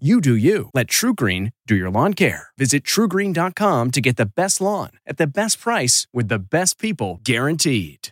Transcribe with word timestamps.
You 0.00 0.20
do 0.20 0.34
you. 0.34 0.70
Let 0.74 0.88
TruGreen 0.88 1.52
do 1.68 1.76
your 1.76 1.88
lawn 1.88 2.14
care. 2.14 2.48
Visit 2.58 2.82
trugreen.com 2.82 3.92
to 3.92 4.00
get 4.00 4.16
the 4.16 4.26
best 4.26 4.60
lawn 4.60 4.90
at 5.06 5.18
the 5.18 5.26
best 5.28 5.60
price 5.60 6.08
with 6.12 6.26
the 6.26 6.40
best 6.40 6.80
people 6.80 7.20
guaranteed. 7.22 8.08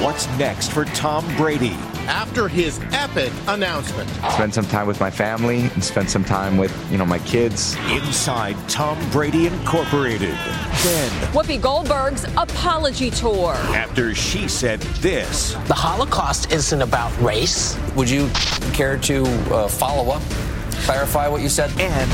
What's 0.00 0.28
next 0.38 0.70
for 0.70 0.84
Tom 0.84 1.26
Brady? 1.36 1.76
After 2.12 2.46
his 2.46 2.78
epic 2.92 3.32
announcement. 3.48 4.08
Spend 4.32 4.52
some 4.52 4.66
time 4.66 4.86
with 4.86 5.00
my 5.00 5.10
family 5.10 5.60
and 5.74 5.82
spend 5.82 6.10
some 6.10 6.22
time 6.24 6.58
with, 6.58 6.70
you 6.92 6.98
know, 6.98 7.06
my 7.06 7.18
kids. 7.20 7.74
Inside 7.90 8.54
Tom 8.68 8.98
Brady 9.10 9.46
Incorporated. 9.46 10.30
Then, 10.30 11.10
Whoopi 11.32 11.60
Goldberg's 11.60 12.24
apology 12.36 13.10
tour. 13.10 13.54
after 13.54 14.14
she 14.14 14.46
said 14.46 14.80
this, 15.00 15.54
The 15.66 15.74
Holocaust 15.74 16.52
isn't 16.52 16.82
about 16.82 17.18
race. 17.20 17.78
Would 17.96 18.10
you 18.10 18.28
care 18.74 18.98
to 18.98 19.24
uh, 19.52 19.68
follow 19.68 20.12
up, 20.12 20.22
clarify 20.84 21.28
what 21.28 21.40
you 21.40 21.48
said? 21.48 21.70
and 21.80 22.10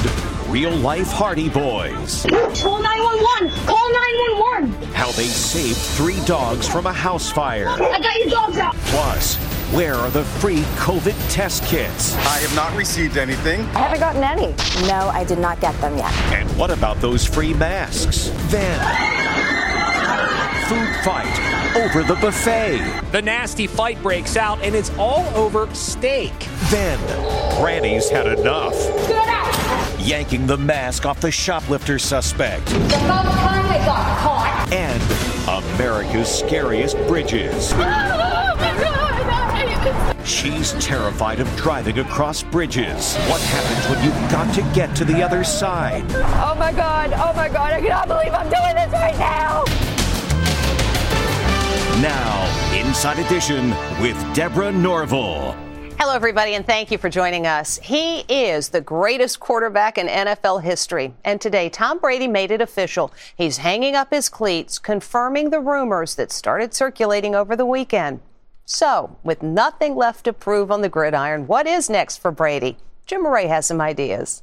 real 0.48 0.74
life 0.76 1.08
Hardy 1.08 1.48
Boys. 1.48 2.24
Call 2.62 2.80
911! 2.80 3.66
Call 3.66 3.92
911! 3.92 4.92
How 4.94 5.10
they 5.12 5.24
saved 5.26 5.76
three 5.76 6.24
dogs 6.24 6.66
from 6.68 6.86
a 6.86 6.92
house 6.92 7.30
fire. 7.30 7.68
I 7.68 8.00
got 8.00 8.18
your 8.20 8.28
dogs 8.30 8.58
out! 8.58 8.74
Plus, 8.86 9.36
where 9.72 9.94
are 9.94 10.10
the 10.10 10.24
free 10.24 10.62
COVID 10.76 11.14
test 11.30 11.62
kits? 11.64 12.14
I 12.16 12.38
have 12.38 12.54
not 12.56 12.74
received 12.74 13.18
anything. 13.18 13.60
I 13.60 13.80
haven't 13.80 14.00
gotten 14.00 14.24
any. 14.24 14.54
No, 14.88 15.08
I 15.08 15.24
did 15.24 15.38
not 15.38 15.60
get 15.60 15.78
them 15.80 15.96
yet. 15.98 16.12
And 16.32 16.48
what 16.56 16.70
about 16.70 17.00
those 17.00 17.26
free 17.26 17.52
masks? 17.52 18.30
Then, 18.46 18.78
food 20.68 21.04
fight 21.04 21.76
over 21.76 22.02
the 22.02 22.18
buffet. 22.20 22.78
The 23.12 23.20
nasty 23.20 23.66
fight 23.66 24.02
breaks 24.02 24.36
out, 24.38 24.58
and 24.62 24.74
it's 24.74 24.90
all 24.96 25.26
over 25.36 25.72
steak. 25.74 26.32
Then, 26.70 26.98
Granny's 27.60 28.08
had 28.08 28.26
enough. 28.26 28.74
Get 29.06 29.28
out! 29.28 30.00
Yanking 30.00 30.46
the 30.46 30.56
mask 30.56 31.04
off 31.04 31.20
the 31.20 31.30
shoplifter 31.30 31.98
suspect. 31.98 32.64
The 32.66 32.72
first 32.72 32.90
time 32.90 33.66
I 33.66 33.82
got 33.84 34.18
caught. 34.18 34.68
And 34.72 35.74
America's 35.74 36.28
scariest 36.28 36.96
bridges. 37.06 37.72
Oh! 37.74 38.17
She's 40.24 40.72
terrified 40.84 41.40
of 41.40 41.56
driving 41.56 41.98
across 41.98 42.42
bridges. 42.42 43.16
What 43.28 43.40
happens 43.40 43.88
when 43.88 44.04
you've 44.04 44.30
got 44.30 44.54
to 44.54 44.62
get 44.74 44.94
to 44.96 45.04
the 45.04 45.22
other 45.22 45.44
side? 45.44 46.04
Oh 46.10 46.54
my 46.58 46.72
god! 46.72 47.12
Oh 47.14 47.32
my 47.34 47.48
god! 47.48 47.72
I 47.72 47.80
cannot 47.80 48.08
believe 48.08 48.32
I'm 48.32 48.48
doing 48.48 48.74
this 48.74 48.92
right 48.92 49.18
now! 49.18 49.64
Now, 52.00 52.74
Inside 52.74 53.18
Edition 53.18 53.70
with 54.00 54.16
Deborah 54.34 54.70
Norville. 54.70 55.56
Hello, 55.98 56.14
everybody, 56.14 56.54
and 56.54 56.64
thank 56.64 56.92
you 56.92 56.98
for 56.98 57.08
joining 57.08 57.44
us. 57.48 57.80
He 57.82 58.20
is 58.28 58.68
the 58.68 58.80
greatest 58.80 59.40
quarterback 59.40 59.98
in 59.98 60.06
NFL 60.06 60.62
history. 60.62 61.12
And 61.24 61.40
today, 61.40 61.68
Tom 61.68 61.98
Brady 61.98 62.28
made 62.28 62.52
it 62.52 62.60
official. 62.60 63.12
He's 63.34 63.56
hanging 63.56 63.96
up 63.96 64.12
his 64.12 64.28
cleats, 64.28 64.78
confirming 64.78 65.50
the 65.50 65.58
rumors 65.58 66.14
that 66.14 66.30
started 66.30 66.72
circulating 66.72 67.34
over 67.34 67.56
the 67.56 67.66
weekend. 67.66 68.20
So, 68.70 69.16
with 69.24 69.42
nothing 69.42 69.96
left 69.96 70.24
to 70.24 70.32
prove 70.34 70.70
on 70.70 70.82
the 70.82 70.90
gridiron, 70.90 71.46
what 71.46 71.66
is 71.66 71.88
next 71.88 72.18
for 72.18 72.30
Brady? 72.30 72.76
Jim 73.06 73.22
Moret 73.22 73.48
has 73.48 73.64
some 73.64 73.80
ideas. 73.80 74.42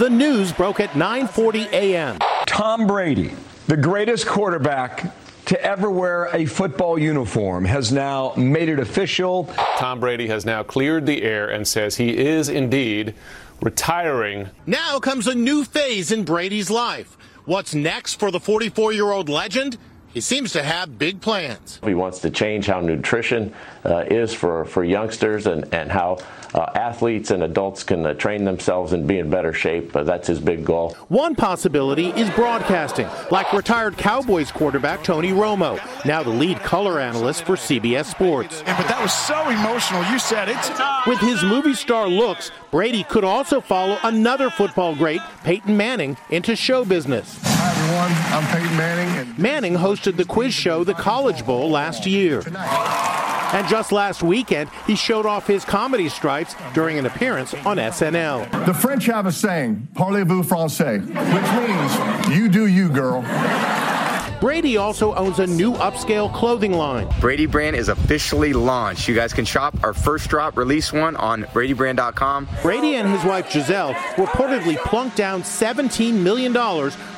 The 0.00 0.10
news 0.10 0.50
broke 0.50 0.80
at 0.80 0.90
9:40 0.90 1.70
a.m. 1.72 2.18
Tom 2.46 2.88
Brady, 2.88 3.32
the 3.68 3.76
greatest 3.76 4.26
quarterback 4.26 5.14
to 5.44 5.62
ever 5.64 5.88
wear 5.88 6.28
a 6.32 6.44
football 6.44 6.98
uniform, 6.98 7.64
has 7.66 7.92
now 7.92 8.34
made 8.36 8.68
it 8.68 8.80
official. 8.80 9.48
Tom 9.76 10.00
Brady 10.00 10.26
has 10.26 10.44
now 10.44 10.64
cleared 10.64 11.06
the 11.06 11.22
air 11.22 11.48
and 11.48 11.68
says 11.68 11.98
he 11.98 12.18
is 12.18 12.48
indeed 12.48 13.14
retiring. 13.62 14.48
Now 14.66 14.98
comes 14.98 15.28
a 15.28 15.36
new 15.36 15.62
phase 15.62 16.10
in 16.10 16.24
Brady's 16.24 16.68
life. 16.68 17.16
What's 17.44 17.76
next 17.76 18.18
for 18.18 18.32
the 18.32 18.40
44-year-old 18.40 19.28
legend? 19.28 19.78
He 20.12 20.20
seems 20.20 20.52
to 20.52 20.62
have 20.62 20.98
big 20.98 21.20
plans. 21.20 21.78
He 21.84 21.94
wants 21.94 22.18
to 22.20 22.30
change 22.30 22.66
how 22.66 22.80
nutrition 22.80 23.54
uh, 23.84 24.04
is 24.10 24.34
for, 24.34 24.64
for 24.64 24.82
youngsters 24.82 25.46
and, 25.46 25.72
and 25.72 25.90
how 25.90 26.18
uh, 26.52 26.66
athletes 26.74 27.30
and 27.30 27.44
adults 27.44 27.84
can 27.84 28.04
uh, 28.04 28.14
train 28.14 28.44
themselves 28.44 28.92
and 28.92 29.06
be 29.06 29.18
in 29.18 29.30
better 29.30 29.52
shape. 29.52 29.94
Uh, 29.94 30.02
that's 30.02 30.26
his 30.26 30.40
big 30.40 30.64
goal. 30.64 30.96
One 31.08 31.36
possibility 31.36 32.08
is 32.08 32.28
broadcasting, 32.30 33.08
like 33.30 33.52
retired 33.52 33.96
Cowboys 33.96 34.50
quarterback 34.50 35.04
Tony 35.04 35.30
Romo, 35.30 35.78
now 36.04 36.24
the 36.24 36.30
lead 36.30 36.58
color 36.58 36.98
analyst 36.98 37.44
for 37.44 37.54
CBS 37.54 38.06
Sports. 38.06 38.62
But 38.66 38.88
that 38.88 39.00
was 39.00 39.12
so 39.12 39.48
emotional. 39.48 40.02
You 40.10 40.18
said 40.18 40.48
it. 40.48 40.58
With 41.06 41.20
his 41.20 41.44
movie 41.44 41.74
star 41.74 42.08
looks, 42.08 42.50
Brady 42.72 43.04
could 43.04 43.24
also 43.24 43.60
follow 43.60 43.98
another 44.02 44.50
football 44.50 44.96
great, 44.96 45.20
Peyton 45.44 45.76
Manning, 45.76 46.16
into 46.30 46.56
show 46.56 46.84
business. 46.84 47.38
Hi, 47.42 47.70
everyone. 47.70 48.12
I'm 48.32 48.46
Peyton 48.48 48.76
Manning. 48.76 49.18
And 49.18 49.38
Manning 49.38 49.74
hosted 50.00 50.16
the 50.16 50.24
quiz 50.24 50.54
show 50.54 50.84
The 50.84 50.94
College 50.94 51.44
Bowl 51.44 51.70
last 51.70 52.06
year. 52.06 52.42
And 53.52 53.66
just 53.68 53.92
last 53.92 54.22
weekend, 54.22 54.70
he 54.86 54.94
showed 54.94 55.26
off 55.26 55.46
his 55.46 55.64
comedy 55.64 56.08
stripes 56.08 56.54
during 56.72 56.98
an 56.98 57.06
appearance 57.06 57.52
on 57.52 57.76
SNL. 57.78 58.66
the 58.66 58.74
French 58.74 59.06
have 59.06 59.26
a 59.26 59.32
saying, 59.32 59.88
parlez-vous 59.94 60.44
français, 60.44 61.00
which 61.04 62.28
means 62.28 62.38
you 62.38 62.48
do 62.48 62.66
you, 62.66 62.88
girl. 62.88 63.22
Brady 64.40 64.78
also 64.78 65.14
owns 65.16 65.38
a 65.38 65.46
new 65.46 65.74
upscale 65.74 66.32
clothing 66.32 66.72
line. 66.72 67.08
Brady 67.20 67.44
brand 67.44 67.76
is 67.76 67.90
officially 67.90 68.54
launched. 68.54 69.06
You 69.06 69.14
guys 69.14 69.34
can 69.34 69.44
shop 69.44 69.76
our 69.84 69.92
first 69.92 70.30
drop 70.30 70.56
release 70.56 70.94
one 70.94 71.14
on 71.16 71.42
bradybrand.com. 71.44 72.48
Brady 72.62 72.94
and 72.94 73.06
his 73.10 73.22
wife 73.24 73.50
Gisele 73.50 73.92
reportedly 74.16 74.76
plunked 74.78 75.16
down 75.16 75.42
$17 75.42 76.14
million 76.14 76.54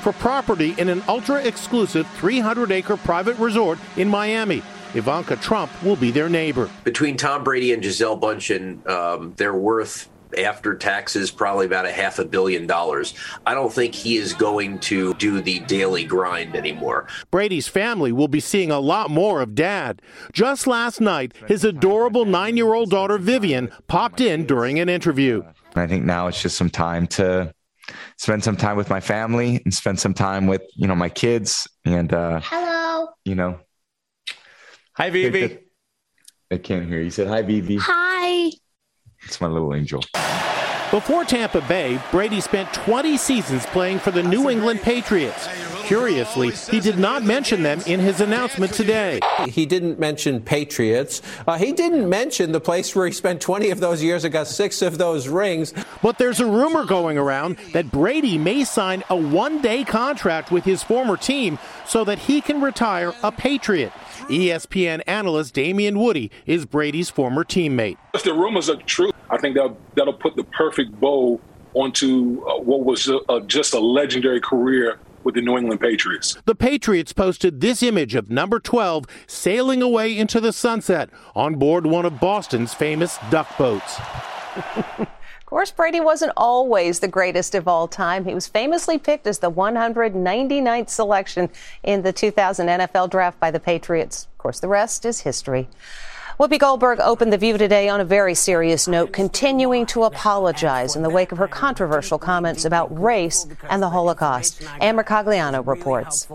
for 0.00 0.12
property 0.14 0.74
in 0.78 0.88
an 0.88 1.00
ultra 1.06 1.40
exclusive 1.44 2.08
300 2.16 2.72
acre 2.72 2.96
private 2.96 3.38
resort 3.38 3.78
in 3.96 4.08
Miami. 4.08 4.60
Ivanka 4.94 5.36
Trump 5.36 5.70
will 5.84 5.96
be 5.96 6.10
their 6.10 6.28
neighbor. 6.28 6.68
Between 6.82 7.16
Tom 7.16 7.44
Brady 7.44 7.72
and 7.72 7.82
Gisele 7.82 8.18
Bundchen, 8.20 8.86
um, 8.88 9.32
they're 9.36 9.56
worth 9.56 10.08
after 10.38 10.74
taxes 10.74 11.30
probably 11.30 11.66
about 11.66 11.86
a 11.86 11.92
half 11.92 12.18
a 12.18 12.24
billion 12.24 12.66
dollars. 12.66 13.14
I 13.46 13.54
don't 13.54 13.72
think 13.72 13.94
he 13.94 14.16
is 14.16 14.34
going 14.34 14.78
to 14.80 15.14
do 15.14 15.40
the 15.40 15.60
daily 15.60 16.04
grind 16.04 16.54
anymore. 16.54 17.08
Brady's 17.30 17.68
family 17.68 18.12
will 18.12 18.28
be 18.28 18.40
seeing 18.40 18.70
a 18.70 18.80
lot 18.80 19.10
more 19.10 19.40
of 19.40 19.54
dad. 19.54 20.02
Just 20.32 20.66
last 20.66 21.00
night, 21.00 21.32
his 21.46 21.64
adorable 21.64 22.24
nine 22.24 22.56
year 22.56 22.74
old 22.74 22.90
daughter 22.90 23.18
Vivian 23.18 23.70
popped 23.86 24.20
in 24.20 24.46
during 24.46 24.78
an 24.78 24.88
interview. 24.88 25.42
I 25.74 25.86
think 25.86 26.04
now 26.04 26.26
it's 26.26 26.42
just 26.42 26.56
some 26.56 26.70
time 26.70 27.06
to 27.08 27.52
spend 28.16 28.44
some 28.44 28.56
time 28.56 28.76
with 28.76 28.90
my 28.90 29.00
family 29.00 29.60
and 29.64 29.72
spend 29.72 29.98
some 29.98 30.14
time 30.14 30.46
with, 30.46 30.62
you 30.76 30.86
know, 30.86 30.94
my 30.94 31.08
kids 31.08 31.66
and, 31.84 32.12
uh, 32.12 32.40
Hello. 32.42 33.08
you 33.24 33.34
know, 33.34 33.58
Hi, 34.94 35.08
Vivi. 35.08 35.58
I 36.50 36.58
can't 36.58 36.86
hear 36.86 36.98
you. 36.98 37.04
You 37.04 37.10
said 37.10 37.28
hi, 37.28 37.40
Vivi. 37.40 37.78
Hi. 37.80 38.50
It's 39.24 39.40
my 39.40 39.46
little 39.46 39.74
angel. 39.74 40.02
Before 40.90 41.24
Tampa 41.24 41.62
Bay, 41.62 41.98
Brady 42.10 42.40
spent 42.40 42.72
20 42.74 43.16
seasons 43.16 43.64
playing 43.66 43.98
for 43.98 44.10
the 44.10 44.22
New 44.22 44.50
England 44.50 44.80
Patriots. 44.82 45.48
Curiously, 45.84 46.50
he 46.70 46.80
did 46.80 46.98
not 46.98 47.24
mention 47.24 47.62
them 47.62 47.80
in 47.86 48.00
his 48.00 48.20
announcement 48.20 48.72
today. 48.72 49.20
He 49.48 49.66
didn't 49.66 49.98
mention 49.98 50.40
Patriots. 50.40 51.20
Uh, 51.46 51.58
he 51.58 51.72
didn't 51.72 52.08
mention 52.08 52.52
the 52.52 52.60
place 52.60 52.94
where 52.94 53.06
he 53.06 53.12
spent 53.12 53.40
20 53.40 53.70
of 53.70 53.80
those 53.80 54.02
years 54.02 54.24
and 54.24 54.32
got 54.32 54.46
six 54.46 54.82
of 54.82 54.98
those 54.98 55.28
rings. 55.28 55.74
But 56.00 56.18
there's 56.18 56.40
a 56.40 56.46
rumor 56.46 56.84
going 56.84 57.18
around 57.18 57.56
that 57.72 57.90
Brady 57.90 58.38
may 58.38 58.64
sign 58.64 59.02
a 59.10 59.16
one 59.16 59.60
day 59.60 59.84
contract 59.84 60.50
with 60.50 60.64
his 60.64 60.82
former 60.82 61.16
team 61.16 61.58
so 61.86 62.04
that 62.04 62.18
he 62.18 62.40
can 62.40 62.60
retire 62.60 63.12
a 63.22 63.32
Patriot. 63.32 63.92
ESPN 64.28 65.02
analyst 65.06 65.54
Damien 65.54 65.98
Woody 65.98 66.30
is 66.46 66.64
Brady's 66.64 67.10
former 67.10 67.44
teammate. 67.44 67.98
If 68.14 68.22
the 68.22 68.34
rumors 68.34 68.70
are 68.70 68.76
true, 68.76 69.12
I 69.30 69.38
think 69.38 69.56
that'll, 69.56 69.76
that'll 69.96 70.12
put 70.14 70.36
the 70.36 70.44
perfect 70.44 70.98
bow 71.00 71.40
onto 71.74 72.44
uh, 72.46 72.60
what 72.60 72.84
was 72.84 73.08
a, 73.08 73.40
just 73.46 73.74
a 73.74 73.80
legendary 73.80 74.40
career 74.40 74.98
with 75.24 75.34
the 75.34 75.42
New 75.42 75.56
England 75.56 75.80
Patriots. 75.80 76.36
The 76.44 76.54
Patriots 76.54 77.12
posted 77.12 77.60
this 77.60 77.82
image 77.82 78.14
of 78.14 78.30
number 78.30 78.60
12 78.60 79.06
sailing 79.26 79.82
away 79.82 80.16
into 80.16 80.40
the 80.40 80.52
sunset 80.52 81.10
on 81.34 81.56
board 81.56 81.86
one 81.86 82.04
of 82.04 82.20
Boston's 82.20 82.74
famous 82.74 83.18
duck 83.30 83.56
boats. 83.56 84.00
Of 85.42 85.56
course, 85.56 85.70
Brady 85.70 86.00
wasn't 86.00 86.32
always 86.34 87.00
the 87.00 87.08
greatest 87.08 87.54
of 87.54 87.68
all 87.68 87.86
time. 87.86 88.24
He 88.24 88.32
was 88.32 88.48
famously 88.48 88.96
picked 88.96 89.26
as 89.26 89.38
the 89.40 89.50
199th 89.50 90.88
selection 90.88 91.50
in 91.82 92.00
the 92.00 92.10
2000 92.10 92.68
NFL 92.68 93.10
draft 93.10 93.38
by 93.38 93.50
the 93.50 93.60
Patriots. 93.60 94.28
Of 94.32 94.38
course, 94.38 94.60
the 94.60 94.68
rest 94.68 95.04
is 95.04 95.20
history. 95.20 95.68
Whoopi 96.40 96.58
Goldberg 96.58 96.98
opened 97.00 97.32
The 97.32 97.38
View 97.38 97.58
today 97.58 97.88
on 97.88 98.00
a 98.00 98.04
very 98.04 98.34
serious 98.34 98.88
note, 98.88 99.12
continuing 99.12 99.84
to 99.86 100.04
apologize 100.04 100.96
in 100.96 101.02
the 101.02 101.10
wake 101.10 101.30
of 101.30 101.38
her 101.38 101.46
controversial 101.46 102.18
comments 102.18 102.64
about 102.64 102.88
race 102.98 103.46
and 103.68 103.82
the 103.82 103.90
Holocaust. 103.90 104.62
Ann 104.80 104.96
Mercogliano 104.96 105.66
reports. 105.66 106.26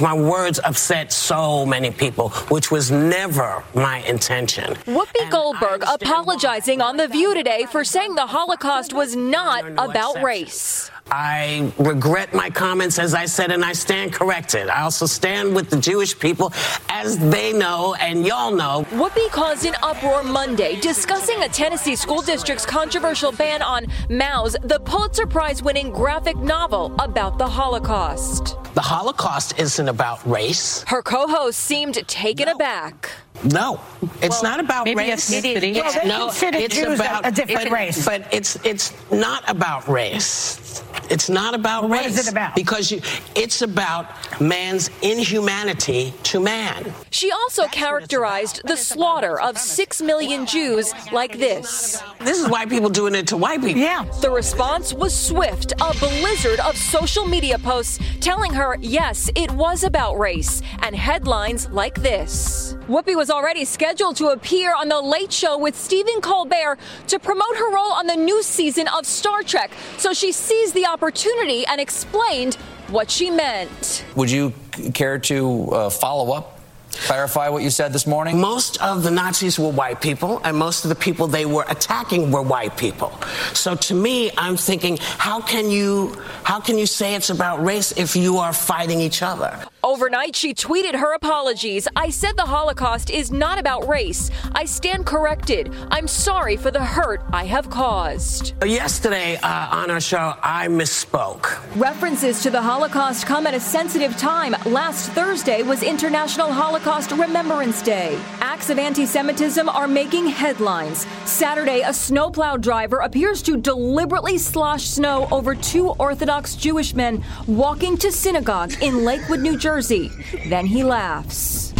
My 0.00 0.14
words 0.14 0.58
upset 0.64 1.12
so 1.12 1.66
many 1.66 1.90
people, 1.90 2.30
which 2.48 2.70
was 2.70 2.90
never 2.90 3.62
my 3.74 3.98
intention. 3.98 4.74
Whoopi 4.86 5.30
Goldberg 5.30 5.84
apologizing 5.86 6.80
on 6.80 6.96
The 6.96 7.08
View 7.08 7.34
today 7.34 7.66
for 7.70 7.84
saying 7.84 8.14
the 8.14 8.26
Holocaust 8.26 8.94
was 8.94 9.14
not 9.14 9.66
about 9.72 10.22
race. 10.22 10.90
I 11.10 11.72
regret 11.78 12.34
my 12.34 12.50
comments, 12.50 12.98
as 12.98 13.14
I 13.14 13.26
said, 13.26 13.52
and 13.52 13.64
I 13.64 13.72
stand 13.72 14.12
corrected. 14.12 14.68
I 14.68 14.82
also 14.82 15.06
stand 15.06 15.54
with 15.54 15.70
the 15.70 15.76
Jewish 15.76 16.18
people, 16.18 16.52
as 16.88 17.16
they 17.30 17.52
know 17.52 17.94
and 18.00 18.26
y'all 18.26 18.50
know. 18.50 18.84
Whoopi 18.90 19.30
caused 19.30 19.64
an 19.66 19.74
uproar 19.82 20.24
Monday 20.24 20.80
discussing 20.80 21.42
a 21.42 21.48
Tennessee 21.48 21.96
school 21.96 22.22
district's 22.22 22.66
controversial 22.66 23.30
ban 23.30 23.62
on 23.62 23.86
Maus, 24.08 24.56
the 24.68 24.80
Pulitzer 24.80 25.26
Prize 25.26 25.62
winning 25.62 25.90
graphic 25.90 26.36
novel 26.36 26.94
about 26.98 27.38
the 27.38 27.46
Holocaust. 27.46 28.56
The 28.74 28.82
Holocaust 28.82 29.58
isn't 29.58 29.88
about 29.88 30.26
race. 30.28 30.84
Her 30.88 31.02
co 31.02 31.26
host 31.28 31.60
seemed 31.60 31.94
taken 32.08 32.46
no. 32.46 32.52
aback. 32.52 33.10
No, 33.44 33.80
it's 34.22 34.42
well, 34.42 34.56
not 34.56 34.60
about 34.60 34.84
maybe 34.84 34.98
race. 34.98 35.30
Ethnicity. 35.30 35.74
Well, 35.74 36.06
no, 36.06 36.30
it's 36.32 36.74
Jews 36.74 36.98
about 36.98 37.26
a 37.26 37.30
different 37.30 37.70
but, 37.70 37.72
race. 37.72 38.04
But 38.04 38.32
it's 38.32 38.56
it's 38.64 38.92
not 39.12 39.48
about 39.48 39.88
race. 39.88 40.82
It's 41.08 41.28
not 41.28 41.54
about 41.54 41.84
well, 41.84 41.92
race. 41.92 42.02
What 42.02 42.10
is 42.10 42.26
it 42.26 42.32
about? 42.32 42.54
Because 42.54 42.90
you, 42.90 43.00
it's 43.34 43.62
about 43.62 44.06
man's 44.40 44.90
inhumanity 45.02 46.12
to 46.24 46.40
man. 46.40 46.92
She 47.10 47.30
also 47.30 47.62
That's 47.62 47.74
characterized 47.74 48.62
the 48.64 48.76
slaughter 48.76 49.40
of 49.40 49.58
six 49.58 50.02
million 50.02 50.46
Jews 50.46 50.92
like 51.12 51.38
this. 51.38 52.02
This 52.20 52.40
is 52.40 52.48
white 52.48 52.68
people 52.68 52.88
doing 52.88 53.14
it 53.14 53.28
to 53.28 53.36
white 53.36 53.60
people. 53.60 53.80
Yeah. 53.80 54.04
The 54.20 54.30
response 54.30 54.92
was 54.92 55.14
swift, 55.14 55.72
a 55.80 55.94
blizzard 55.98 56.60
of 56.60 56.76
social 56.76 57.26
media 57.26 57.58
posts 57.58 58.00
telling 58.20 58.52
her, 58.52 58.76
yes, 58.80 59.30
it 59.36 59.50
was 59.52 59.84
about 59.84 60.18
race, 60.18 60.62
and 60.82 60.96
headlines 60.96 61.68
like 61.70 62.02
this. 62.02 62.74
Whoopi 62.88 63.16
was 63.16 63.25
already 63.30 63.64
scheduled 63.64 64.16
to 64.16 64.28
appear 64.28 64.74
on 64.74 64.88
The 64.88 65.00
Late 65.00 65.32
Show 65.32 65.58
with 65.58 65.76
Stephen 65.76 66.20
Colbert 66.20 66.78
to 67.08 67.18
promote 67.18 67.56
her 67.56 67.74
role 67.74 67.92
on 67.92 68.06
the 68.06 68.16
new 68.16 68.42
season 68.42 68.88
of 68.88 69.06
Star 69.06 69.42
Trek. 69.42 69.70
So 69.98 70.12
she 70.12 70.32
seized 70.32 70.74
the 70.74 70.86
opportunity 70.86 71.66
and 71.66 71.80
explained 71.80 72.54
what 72.88 73.10
she 73.10 73.30
meant. 73.30 74.04
Would 74.14 74.30
you 74.30 74.52
care 74.94 75.18
to 75.18 75.70
uh, 75.70 75.90
follow 75.90 76.32
up? 76.32 76.56
Clarify 76.92 77.48
what 77.50 77.62
you 77.62 77.70
said 77.70 77.92
this 77.92 78.06
morning? 78.06 78.40
Most 78.40 78.80
of 78.80 79.02
the 79.02 79.10
Nazis 79.10 79.58
were 79.58 79.70
white 79.70 80.00
people, 80.00 80.40
and 80.44 80.56
most 80.56 80.84
of 80.84 80.88
the 80.88 80.94
people 80.94 81.26
they 81.26 81.44
were 81.44 81.64
attacking 81.68 82.30
were 82.30 82.42
white 82.42 82.76
people. 82.76 83.12
So 83.52 83.74
to 83.74 83.94
me, 83.94 84.30
I'm 84.38 84.56
thinking, 84.56 84.96
how 85.00 85.40
can 85.40 85.70
you 85.70 86.16
how 86.42 86.58
can 86.58 86.78
you 86.78 86.86
say 86.86 87.14
it's 87.14 87.30
about 87.30 87.62
race 87.62 87.92
if 87.92 88.16
you 88.16 88.38
are 88.38 88.52
fighting 88.52 89.00
each 89.00 89.22
other? 89.22 89.58
Overnight, 89.86 90.34
she 90.34 90.52
tweeted 90.52 90.96
her 90.96 91.14
apologies. 91.14 91.86
I 91.94 92.10
said 92.10 92.36
the 92.36 92.42
Holocaust 92.42 93.08
is 93.08 93.30
not 93.30 93.56
about 93.56 93.86
race. 93.86 94.32
I 94.52 94.64
stand 94.64 95.06
corrected. 95.06 95.72
I'm 95.92 96.08
sorry 96.08 96.56
for 96.56 96.72
the 96.72 96.84
hurt 96.84 97.22
I 97.32 97.44
have 97.44 97.70
caused. 97.70 98.54
Yesterday 98.64 99.36
uh, 99.36 99.68
on 99.70 99.92
our 99.92 100.00
show, 100.00 100.34
I 100.42 100.66
misspoke. 100.66 101.60
References 101.76 102.42
to 102.42 102.50
the 102.50 102.60
Holocaust 102.60 103.26
come 103.26 103.46
at 103.46 103.54
a 103.54 103.60
sensitive 103.60 104.16
time. 104.16 104.56
Last 104.64 105.12
Thursday 105.12 105.62
was 105.62 105.84
International 105.84 106.50
Holocaust 106.50 107.12
Remembrance 107.12 107.80
Day. 107.80 108.20
Acts 108.40 108.70
of 108.70 108.80
anti 108.80 109.06
Semitism 109.06 109.68
are 109.68 109.86
making 109.86 110.26
headlines. 110.26 111.06
Saturday, 111.26 111.82
a 111.82 111.94
snowplow 111.94 112.56
driver 112.56 112.98
appears 112.98 113.40
to 113.42 113.56
deliberately 113.56 114.36
slosh 114.36 114.88
snow 114.88 115.28
over 115.30 115.54
two 115.54 115.90
Orthodox 115.90 116.56
Jewish 116.56 116.92
men 116.92 117.22
walking 117.46 117.96
to 117.98 118.10
synagogue 118.10 118.72
in 118.82 119.04
Lakewood, 119.04 119.38
New 119.38 119.56
Jersey. 119.56 119.75
Jersey. 119.76 120.10
Then 120.46 120.64
he 120.64 120.82
laughs. 120.82 121.72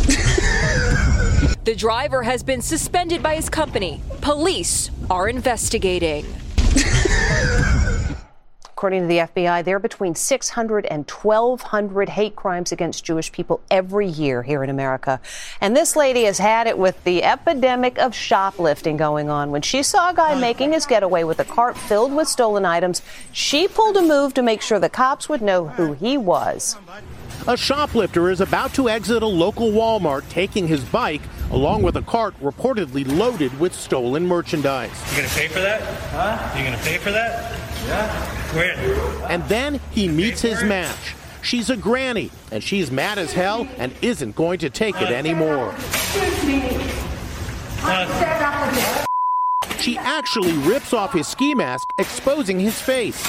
the 1.64 1.74
driver 1.74 2.22
has 2.22 2.42
been 2.42 2.60
suspended 2.60 3.22
by 3.22 3.36
his 3.36 3.48
company. 3.48 4.02
Police 4.20 4.90
are 5.08 5.30
investigating. 5.30 6.26
According 8.66 9.00
to 9.04 9.06
the 9.06 9.18
FBI, 9.20 9.64
there 9.64 9.76
are 9.76 9.78
between 9.78 10.14
600 10.14 10.84
and 10.84 11.10
1,200 11.10 12.10
hate 12.10 12.36
crimes 12.36 12.72
against 12.72 13.02
Jewish 13.02 13.32
people 13.32 13.62
every 13.70 14.06
year 14.06 14.42
here 14.42 14.62
in 14.62 14.68
America. 14.68 15.18
And 15.62 15.74
this 15.74 15.96
lady 15.96 16.24
has 16.24 16.36
had 16.36 16.66
it 16.66 16.76
with 16.76 17.02
the 17.04 17.24
epidemic 17.24 17.98
of 17.98 18.14
shoplifting 18.14 18.98
going 18.98 19.30
on. 19.30 19.50
When 19.50 19.62
she 19.62 19.82
saw 19.82 20.10
a 20.10 20.14
guy 20.14 20.38
making 20.38 20.74
his 20.74 20.84
getaway 20.84 21.24
with 21.24 21.40
a 21.40 21.46
cart 21.46 21.78
filled 21.78 22.12
with 22.12 22.28
stolen 22.28 22.66
items, 22.66 23.00
she 23.32 23.66
pulled 23.66 23.96
a 23.96 24.02
move 24.02 24.34
to 24.34 24.42
make 24.42 24.60
sure 24.60 24.78
the 24.78 24.90
cops 24.90 25.26
would 25.30 25.40
know 25.40 25.68
who 25.68 25.94
he 25.94 26.18
was. 26.18 26.76
A 27.48 27.56
shoplifter 27.56 28.30
is 28.30 28.40
about 28.40 28.74
to 28.74 28.88
exit 28.88 29.22
a 29.22 29.26
local 29.26 29.70
Walmart 29.70 30.28
taking 30.28 30.66
his 30.66 30.84
bike 30.84 31.22
along 31.50 31.82
with 31.82 31.96
a 31.96 32.02
cart 32.02 32.34
reportedly 32.40 33.06
loaded 33.06 33.58
with 33.60 33.72
stolen 33.72 34.26
merchandise. 34.26 34.90
You 35.10 35.18
gonna 35.18 35.28
pay 35.28 35.48
for 35.48 35.60
that? 35.60 35.80
Huh? 36.10 36.58
You 36.58 36.64
gonna 36.64 36.82
pay 36.82 36.98
for 36.98 37.12
that? 37.12 37.52
Yeah. 37.86 38.54
Where? 38.56 39.30
And 39.30 39.44
then 39.44 39.80
he 39.92 40.08
meets 40.08 40.40
his 40.40 40.62
match. 40.64 41.14
She's 41.42 41.70
a 41.70 41.76
granny, 41.76 42.32
and 42.50 42.62
she's 42.62 42.90
mad 42.90 43.18
as 43.18 43.32
hell 43.32 43.68
and 43.78 43.94
isn't 44.02 44.34
going 44.34 44.58
to 44.58 44.70
take 44.70 45.00
it 45.00 45.10
anymore. 45.10 45.72
She 49.78 49.96
actually 49.98 50.54
rips 50.68 50.92
off 50.92 51.12
his 51.12 51.28
ski 51.28 51.54
mask, 51.54 51.92
exposing 51.98 52.58
his 52.58 52.80
face. 52.80 53.22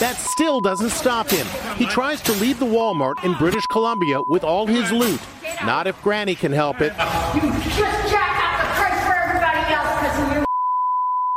That 0.00 0.16
still 0.16 0.62
doesn't 0.62 0.90
stop 0.90 1.28
him. 1.28 1.46
He 1.76 1.84
tries 1.84 2.22
to 2.22 2.32
leave 2.32 2.58
the 2.58 2.64
Walmart 2.64 3.22
in 3.22 3.34
British 3.34 3.66
Columbia 3.66 4.22
with 4.22 4.42
all 4.42 4.66
his 4.66 4.90
loot. 4.90 5.20
Not 5.66 5.86
if 5.86 6.00
Granny 6.02 6.34
can 6.34 6.52
help 6.52 6.80
it. 6.80 6.94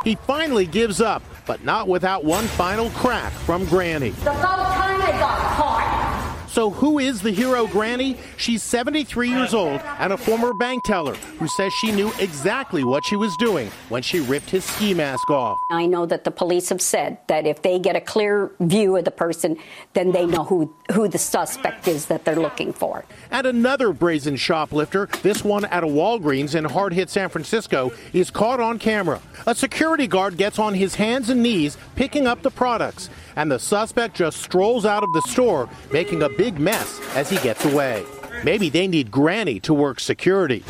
He 0.05 0.15
finally 0.15 0.65
gives 0.65 1.01
up, 1.01 1.24
but 1.46 1.65
not 1.65 1.89
without 1.89 2.24
one 2.24 2.46
final 2.46 2.89
crack 2.91 3.34
from 3.34 3.65
Granny. 3.65 4.12
The 4.12 4.32
time 4.32 5.00
they 5.01 5.12
got 5.20 5.39
caught. 5.58 6.43
So, 6.54 6.70
who 6.70 7.00
is 7.00 7.20
the 7.20 7.32
hero 7.32 7.66
granny? 7.66 8.16
She's 8.38 8.62
73 8.62 9.28
years 9.28 9.56
old 9.56 9.82
and 9.98 10.14
a 10.14 10.18
former 10.18 10.54
bank 10.54 10.84
teller 10.84 11.16
who 11.40 11.48
says 11.48 11.74
she 11.74 11.92
knew 11.92 12.12
exactly 12.20 12.84
what 12.84 13.04
she 13.04 13.16
was 13.16 13.36
doing 13.38 13.72
when 13.90 14.04
she 14.04 14.20
ripped 14.20 14.52
his 14.52 14.64
ski 14.64 14.94
mask 14.94 15.32
off. 15.32 15.58
I 15.72 15.88
know 15.88 16.06
that 16.06 16.26
the 16.26 16.30
police 16.30 16.70
have 16.70 16.80
said 16.80 17.18
that 17.26 17.48
if 17.48 17.64
they 17.64 17.80
get 17.80 17.96
a 17.96 18.02
clear 18.02 18.52
view 18.60 18.96
of 18.98 19.04
the 19.04 19.10
person, 19.10 19.58
then 19.94 20.12
they 20.12 20.28
know 20.28 20.44
who, 20.44 20.72
who 20.92 21.08
the 21.08 21.18
suspect 21.18 21.88
is 21.88 22.06
that 22.06 22.24
they're 22.24 22.36
looking 22.36 22.72
for. 22.72 23.04
And 23.32 23.48
another 23.48 23.92
brazen 23.92 24.36
shoplifter, 24.36 25.10
this 25.24 25.44
one 25.44 25.66
at 25.66 25.84
a 25.84 25.88
Walgreens 25.88 26.54
in 26.54 26.66
hard 26.66 26.94
hit 26.94 27.10
San 27.10 27.30
Francisco, 27.30 27.92
is 28.14 28.30
caught 28.30 28.60
on 28.60 28.78
camera. 28.78 29.20
A 29.48 29.56
security 29.56 30.06
guard 30.06 30.38
gets 30.38 30.60
on 30.60 30.76
his 30.76 30.94
hands 30.94 31.32
and 31.32 31.42
knees 31.42 31.80
picking 31.96 32.28
up 32.28 32.44
the 32.44 32.52
products 32.52 33.10
and 33.36 33.52
the 33.52 33.60
suspect 33.60 34.16
just 34.16 34.42
strolls 34.42 34.86
out 34.86 35.04
of 35.04 35.10
the 35.13 35.22
store, 35.22 35.70
making 35.92 36.24
a 36.24 36.30
big 36.30 36.60
mess 36.60 37.00
as 37.16 37.30
he 37.30 37.38
gets 37.38 37.66
away. 37.66 38.04
Maybe 38.44 38.70
they 38.70 38.88
need 38.88 39.12
Granny 39.12 39.60
to 39.62 39.74
work 39.74 40.00
security. 40.00 40.63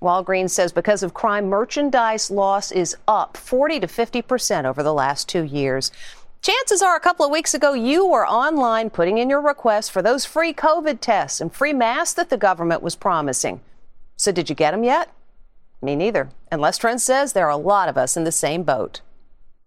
Walgreens 0.00 0.50
says 0.50 0.72
because 0.72 1.02
of 1.02 1.12
crime, 1.12 1.48
merchandise 1.48 2.30
loss 2.30 2.72
is 2.72 2.96
up 3.06 3.36
40 3.36 3.80
to 3.80 3.86
50 3.86 4.22
percent 4.22 4.66
over 4.66 4.82
the 4.82 4.94
last 4.94 5.28
two 5.28 5.44
years. 5.44 5.92
Chances 6.42 6.80
are 6.80 6.96
a 6.96 7.00
couple 7.00 7.26
of 7.26 7.30
weeks 7.30 7.52
ago 7.52 7.74
you 7.74 8.06
were 8.06 8.26
online 8.26 8.88
putting 8.88 9.18
in 9.18 9.28
your 9.28 9.42
request 9.42 9.92
for 9.92 10.00
those 10.00 10.24
free 10.24 10.54
COVID 10.54 11.00
tests 11.00 11.38
and 11.38 11.52
free 11.52 11.74
masks 11.74 12.14
that 12.14 12.30
the 12.30 12.38
government 12.38 12.80
was 12.80 12.96
promising. 12.96 13.60
So 14.16 14.32
did 14.32 14.48
you 14.48 14.56
get 14.56 14.70
them 14.70 14.82
yet? 14.82 15.12
Me 15.82 15.94
neither. 15.94 16.30
And 16.50 16.62
Les 16.62 16.78
Trent 16.78 17.02
says 17.02 17.34
there 17.34 17.46
are 17.46 17.50
a 17.50 17.58
lot 17.58 17.90
of 17.90 17.98
us 17.98 18.16
in 18.16 18.24
the 18.24 18.32
same 18.32 18.62
boat. 18.62 19.02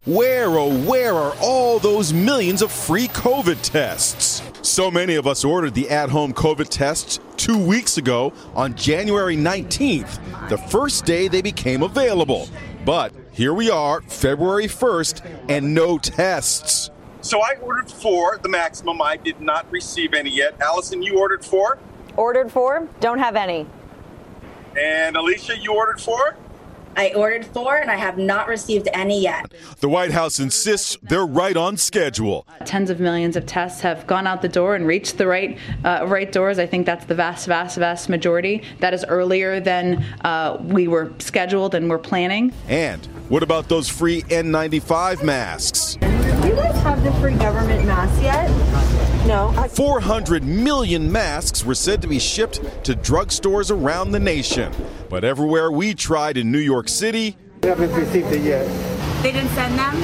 Where, 0.06 0.50
oh, 0.50 0.78
where 0.80 1.14
are 1.14 1.34
all 1.40 1.80
those 1.80 2.12
millions 2.12 2.62
of 2.62 2.74
free 2.74 3.08
COVID 3.08 3.62
tests? 3.62 4.42
So 4.62 4.92
many 4.92 5.16
of 5.16 5.26
us 5.26 5.46
ordered 5.46 5.76
the 5.76 5.90
at 5.90 6.10
home 6.10 6.34
COVID 6.34 6.68
tests 6.68 7.22
two 7.38 7.58
weeks 7.58 7.98
ago 7.98 8.34
on 8.54 8.76
January 8.76 9.38
19th, 9.38 10.50
the 10.50 10.58
first 10.58 11.06
day 11.06 11.30
they 11.30 11.42
became 11.42 11.84
available. 11.84 12.50
But 12.84 13.14
here 13.32 13.54
we 13.54 13.70
are, 13.70 14.02
February 14.02 14.66
1st, 14.66 15.46
and 15.48 15.74
no 15.74 15.98
tests. 15.98 16.92
So 17.22 17.40
I 17.40 17.56
ordered 17.62 17.90
four, 17.90 18.40
the 18.40 18.50
maximum. 18.50 19.02
I 19.02 19.16
did 19.16 19.40
not 19.40 19.72
receive 19.72 20.14
any 20.14 20.32
yet. 20.32 20.60
Allison, 20.60 21.02
you 21.02 21.18
ordered 21.18 21.46
four? 21.46 21.80
Ordered 22.18 22.52
four, 22.52 22.90
don't 23.00 23.20
have 23.20 23.38
any. 23.38 23.66
And 24.78 25.16
Alicia, 25.16 25.58
you 25.58 25.74
ordered 25.74 26.02
four? 26.02 26.36
I 26.96 27.14
ordered 27.16 27.46
four 27.46 27.78
and 27.78 27.90
I 27.90 27.96
have 27.96 28.18
not 28.18 28.48
received 28.48 28.88
any 28.94 29.22
yet. 29.22 29.52
The 29.80 29.90
White 29.90 30.12
House 30.12 30.40
insists 30.40 30.98
they're 31.02 31.26
right 31.26 31.58
on 31.58 31.78
schedule. 31.78 32.48
Tens 32.66 32.90
of 32.90 33.00
millions 33.00 33.36
of 33.36 33.46
tests 33.46 33.82
have 33.82 34.06
gone 34.08 34.28
out 34.28 34.42
the 34.42 34.50
door 34.50 34.76
and 34.76 34.86
reached 34.86 35.18
the 35.18 35.28
right 35.28 35.58
uh, 35.84 36.06
right 36.08 36.32
doors. 36.32 36.60
I 36.60 36.66
think 36.66 36.86
that's 36.86 37.06
the 37.06 37.16
vast, 37.16 37.48
vast, 37.48 37.78
vast 37.78 38.10
majority. 38.10 38.64
That 38.80 38.94
is 38.94 39.04
earlier 39.06 39.60
than 39.60 40.04
uh, 40.24 40.58
we 40.62 40.88
were 40.88 41.12
scheduled 41.20 41.76
and 41.76 41.90
we're 41.90 41.98
planning. 41.98 42.54
And 42.68 43.06
what 43.30 43.44
about 43.44 43.70
those 43.70 43.90
free 43.90 44.22
N95 44.24 45.24
masks? 45.24 45.96
Do 45.96 46.08
you 46.48 46.56
guys 46.56 46.76
have 46.84 47.04
the 47.04 47.12
free 47.14 47.36
government 47.36 47.86
masks 47.86 48.22
yet? 48.22 48.50
No. 49.26 49.52
400 49.72 50.44
million 50.44 51.12
masks 51.12 51.64
were 51.64 51.76
said 51.76 52.02
to 52.02 52.08
be 52.08 52.20
shipped 52.20 52.62
to 52.84 52.94
drugstores 52.94 53.72
around 53.72 54.12
the 54.12 54.20
nation. 54.20 54.72
But 55.10 55.24
everywhere 55.24 55.72
we 55.72 55.94
tried 55.94 56.38
in 56.38 56.52
New 56.52 56.60
York 56.60 56.90
City, 56.90 57.38
we 57.62 57.70
haven't 57.70 57.94
received 57.94 58.32
it 58.32 58.42
yet. 58.42 58.68
They 59.24 59.32
didn't 59.32 59.52
send 59.52 59.80
them? 59.80 59.96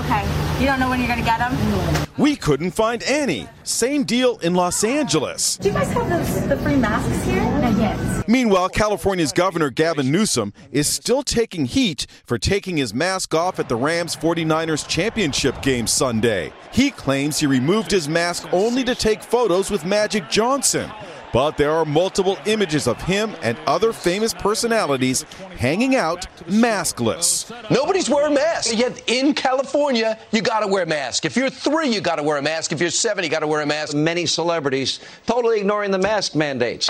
Okay. 0.00 0.24
You 0.58 0.66
don't 0.66 0.80
know 0.80 0.88
when 0.88 0.98
you're 1.00 1.08
going 1.08 1.18
to 1.18 1.24
get 1.24 1.38
them? 1.38 2.06
we 2.16 2.36
couldn't 2.36 2.70
find 2.70 3.02
any. 3.02 3.46
Same 3.64 4.04
deal 4.04 4.38
in 4.38 4.54
Los 4.54 4.84
Angeles. 4.84 5.58
Do 5.58 5.68
you 5.68 5.74
guys 5.74 5.92
have 5.92 6.08
those, 6.08 6.48
the 6.48 6.56
free 6.58 6.76
masks 6.76 7.24
here? 7.26 7.42
Not. 7.84 8.28
Meanwhile, 8.28 8.70
California's 8.70 9.32
Governor 9.32 9.70
Gavin 9.70 10.10
Newsom 10.10 10.52
is 10.72 10.86
still 10.86 11.22
taking 11.22 11.66
heat 11.66 12.06
for 12.24 12.38
taking 12.38 12.76
his 12.76 12.94
mask 12.94 13.34
off 13.34 13.58
at 13.58 13.68
the 13.68 13.76
Rams 13.76 14.16
49ers 14.16 14.88
championship 14.88 15.60
game 15.60 15.86
Sunday. 15.86 16.52
He 16.72 16.90
claims 16.90 17.38
he 17.38 17.46
removed 17.46 17.90
his 17.90 18.08
mask 18.08 18.48
only 18.52 18.82
to 18.84 18.94
take 18.94 19.22
photos 19.22 19.70
with 19.70 19.84
Magic 19.84 20.30
Johnson. 20.30 20.90
But 21.34 21.56
there 21.56 21.72
are 21.72 21.84
multiple 21.84 22.38
images 22.46 22.86
of 22.86 23.02
him 23.02 23.34
and 23.42 23.58
other 23.66 23.92
famous 23.92 24.32
personalities 24.32 25.24
hanging 25.58 25.96
out 25.96 26.28
maskless. 26.46 27.50
Nobody's 27.70 28.08
wearing 28.08 28.34
masks. 28.34 28.72
Yet 28.72 29.02
in 29.08 29.34
California, 29.34 30.16
you 30.30 30.42
got 30.42 30.60
to 30.60 30.68
wear 30.68 30.84
a 30.84 30.86
mask. 30.86 31.24
If 31.24 31.36
you're 31.36 31.50
three, 31.50 31.88
you 31.88 32.00
got 32.00 32.16
to 32.16 32.22
wear 32.22 32.38
a 32.38 32.42
mask. 32.42 32.70
If 32.70 32.80
you're 32.80 32.90
seven, 32.90 33.24
you 33.24 33.30
got 33.30 33.40
to 33.40 33.48
wear 33.48 33.62
a 33.62 33.66
mask. 33.66 33.96
Many 33.96 34.26
celebrities 34.26 35.00
totally 35.26 35.58
ignoring 35.58 35.90
the 35.90 35.98
mask 35.98 36.36
mandates. 36.36 36.88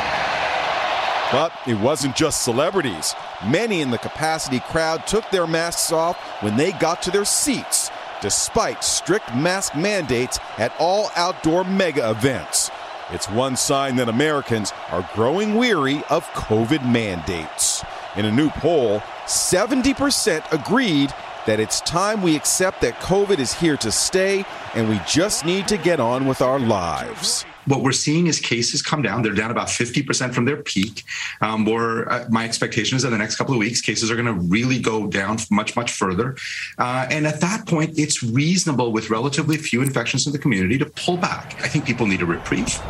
But 1.35 1.53
it 1.67 1.75
wasn't 1.75 2.15
just 2.15 2.43
celebrities. 2.43 3.13
Many 3.45 3.81
in 3.81 3.91
the 3.91 3.99
capacity 3.99 4.61
crowd 4.61 5.05
took 5.05 5.29
their 5.31 5.49
masks 5.49 5.91
off 5.91 6.17
when 6.45 6.57
they 6.57 6.71
got 6.71 7.03
to 7.03 7.11
their 7.11 7.25
seats, 7.25 7.91
despite 8.21 8.85
strict 8.85 9.35
mask 9.35 9.75
mandates 9.75 10.39
at 10.59 10.73
all 10.79 11.11
outdoor 11.17 11.65
mega 11.65 12.09
events. 12.09 12.71
It's 13.11 13.29
one 13.29 13.57
sign 13.57 13.97
that 13.97 14.09
Americans 14.09 14.73
are 14.93 15.11
growing 15.13 15.57
weary 15.57 16.05
of 16.09 16.25
COVID 16.35 16.89
mandates. 16.89 17.85
In 18.15 18.27
a 18.27 18.31
new 18.31 18.49
poll, 18.51 19.01
70% 19.27 20.53
agreed 20.53 21.13
that 21.47 21.61
it's 21.61 21.81
time 21.83 22.23
we 22.23 22.37
accept 22.37 22.81
that 22.81 22.95
COVID 23.01 23.39
is 23.39 23.53
here 23.53 23.77
to 23.79 23.91
stay 23.91 24.45
and 24.75 24.89
we 24.89 25.01
just 25.07 25.45
need 25.45 25.69
to 25.69 25.77
get 25.77 26.01
on 26.01 26.27
with 26.27 26.41
our 26.41 26.59
lives 26.59 27.45
what 27.67 27.83
we're 27.83 27.93
seeing 27.93 28.27
is 28.27 28.39
cases 28.41 28.83
come 28.83 29.03
down. 29.03 29.23
They're 29.23 29.33
down 29.33 29.51
about 29.51 29.69
50% 29.69 30.35
from 30.35 30.45
their 30.45 30.57
peak. 30.57 31.05
Um, 31.41 31.67
or 31.67 32.11
uh, 32.11 32.27
my 32.31 32.45
expectation 32.45 32.97
is 32.97 33.03
that 33.03 33.11
the 33.11 33.19
next 33.19 33.37
couple 33.37 33.55
of 33.55 33.59
weeks, 33.59 33.81
cases 33.81 34.11
are 34.11 34.17
going 34.17 34.27
to 34.27 34.41
really 34.49 34.79
go 34.79 35.07
down 35.07 35.39
much, 35.51 35.77
much 35.77 35.93
further. 35.93 36.37
Uh, 36.79 37.07
and 37.11 37.27
at 37.27 37.41
that 37.41 37.67
point, 37.67 37.99
it's 37.99 38.23
reasonable 38.23 38.93
with 38.93 39.11
relatively 39.11 39.57
few 39.57 39.83
infections 39.83 40.27
in 40.27 40.33
the 40.33 40.39
community 40.39 40.79
to 40.79 40.87
pull 40.87 41.17
back. 41.17 41.57
I 41.63 41.69
think 41.69 41.85
people 41.85 42.07
need 42.07 42.23
a 42.23 42.27
reprieve. 42.27 42.81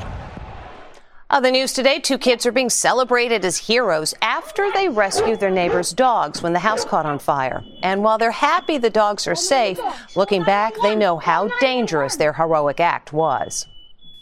Other 1.35 1.51
news 1.51 1.73
today 1.73 1.99
two 1.99 2.17
kids 2.17 2.47
are 2.47 2.53
being 2.53 2.71
celebrated 2.71 3.45
as 3.45 3.57
heroes 3.57 4.15
after 4.23 4.71
they 4.71 4.89
rescued 4.89 5.41
their 5.41 5.51
neighbor's 5.51 5.93
dogs 5.93 6.41
when 6.41 6.53
the 6.53 6.61
house 6.61 6.85
caught 6.85 7.07
on 7.07 7.19
fire. 7.19 7.65
And 7.83 8.05
while 8.05 8.19
they're 8.19 8.31
happy 8.31 8.79
the 8.79 8.89
dogs 8.89 9.27
are 9.27 9.35
safe, 9.35 9.81
looking 10.15 10.45
back, 10.45 10.75
they 10.81 10.95
know 10.95 11.17
how 11.17 11.51
dangerous 11.59 12.15
their 12.15 12.35
heroic 12.35 12.79
act 12.79 13.13
was. 13.13 13.67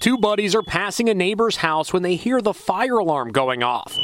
Two 0.00 0.16
buddies 0.16 0.54
are 0.54 0.62
passing 0.62 1.10
a 1.10 1.14
neighbor's 1.14 1.56
house 1.56 1.92
when 1.92 2.02
they 2.02 2.16
hear 2.16 2.40
the 2.40 2.54
fire 2.54 2.96
alarm 2.96 3.30
going 3.30 3.62
off. 3.62 3.94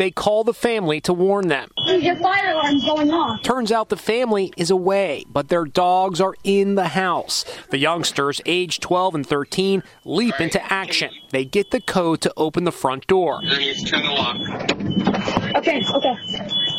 They 0.00 0.10
call 0.10 0.44
the 0.44 0.54
family 0.54 1.02
to 1.02 1.12
warn 1.12 1.48
them. 1.48 1.68
Your 1.84 2.16
fire 2.16 2.52
alarm's 2.52 2.82
going 2.86 3.10
off. 3.10 3.42
Turns 3.42 3.70
out 3.70 3.90
the 3.90 3.98
family 3.98 4.50
is 4.56 4.70
away, 4.70 5.26
but 5.30 5.50
their 5.50 5.66
dogs 5.66 6.22
are 6.22 6.36
in 6.42 6.74
the 6.74 6.88
house. 6.88 7.44
The 7.68 7.76
youngsters, 7.76 8.40
aged 8.46 8.80
12 8.80 9.16
and 9.16 9.26
13, 9.26 9.82
leap 10.06 10.40
into 10.40 10.72
action. 10.72 11.10
They 11.32 11.44
get 11.44 11.70
the 11.70 11.82
code 11.82 12.22
to 12.22 12.32
open 12.38 12.64
the 12.64 12.72
front 12.72 13.08
door. 13.08 13.42
turn 13.42 14.02
the 14.02 14.08
lock. 14.08 15.56
Okay, 15.56 15.82
okay. 15.92 16.69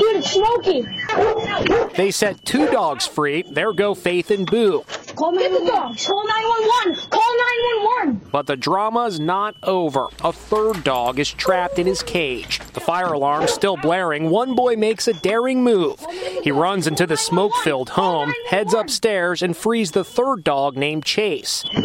Dude, 0.00 0.16
it's 0.16 0.30
Smokey. 0.30 0.86
They 1.94 2.10
set 2.10 2.42
two 2.46 2.70
dogs 2.70 3.06
free. 3.06 3.42
There 3.42 3.74
go 3.74 3.94
Faith 3.94 4.30
and 4.30 4.50
Boo. 4.50 4.82
Call 5.14 5.32
Get 5.32 5.52
the 5.52 5.66
dogs. 5.66 6.06
Call 6.06 6.26
911. 6.26 7.10
Call 7.10 7.36
911. 8.00 8.30
But 8.32 8.46
the 8.46 8.56
drama's 8.56 9.20
not 9.20 9.56
over. 9.62 10.06
A 10.24 10.32
third 10.32 10.84
dog 10.84 11.18
is 11.18 11.30
trapped 11.30 11.78
in 11.78 11.86
his 11.86 12.02
cage. 12.02 12.60
The 12.72 12.80
fire 12.80 13.12
alarm 13.12 13.46
still 13.46 13.76
blaring. 13.76 14.30
One 14.30 14.54
boy 14.54 14.76
makes 14.76 15.06
a 15.06 15.12
daring 15.12 15.62
move. 15.62 16.00
He 16.42 16.50
runs 16.50 16.86
into 16.86 17.06
the 17.06 17.18
smoke 17.18 17.52
filled 17.56 17.90
home, 17.90 18.32
heads 18.48 18.72
upstairs, 18.72 19.42
and 19.42 19.54
frees 19.54 19.90
the 19.90 20.04
third 20.04 20.44
dog 20.44 20.78
named 20.78 21.04
Chase. 21.04 21.64
I 21.70 21.80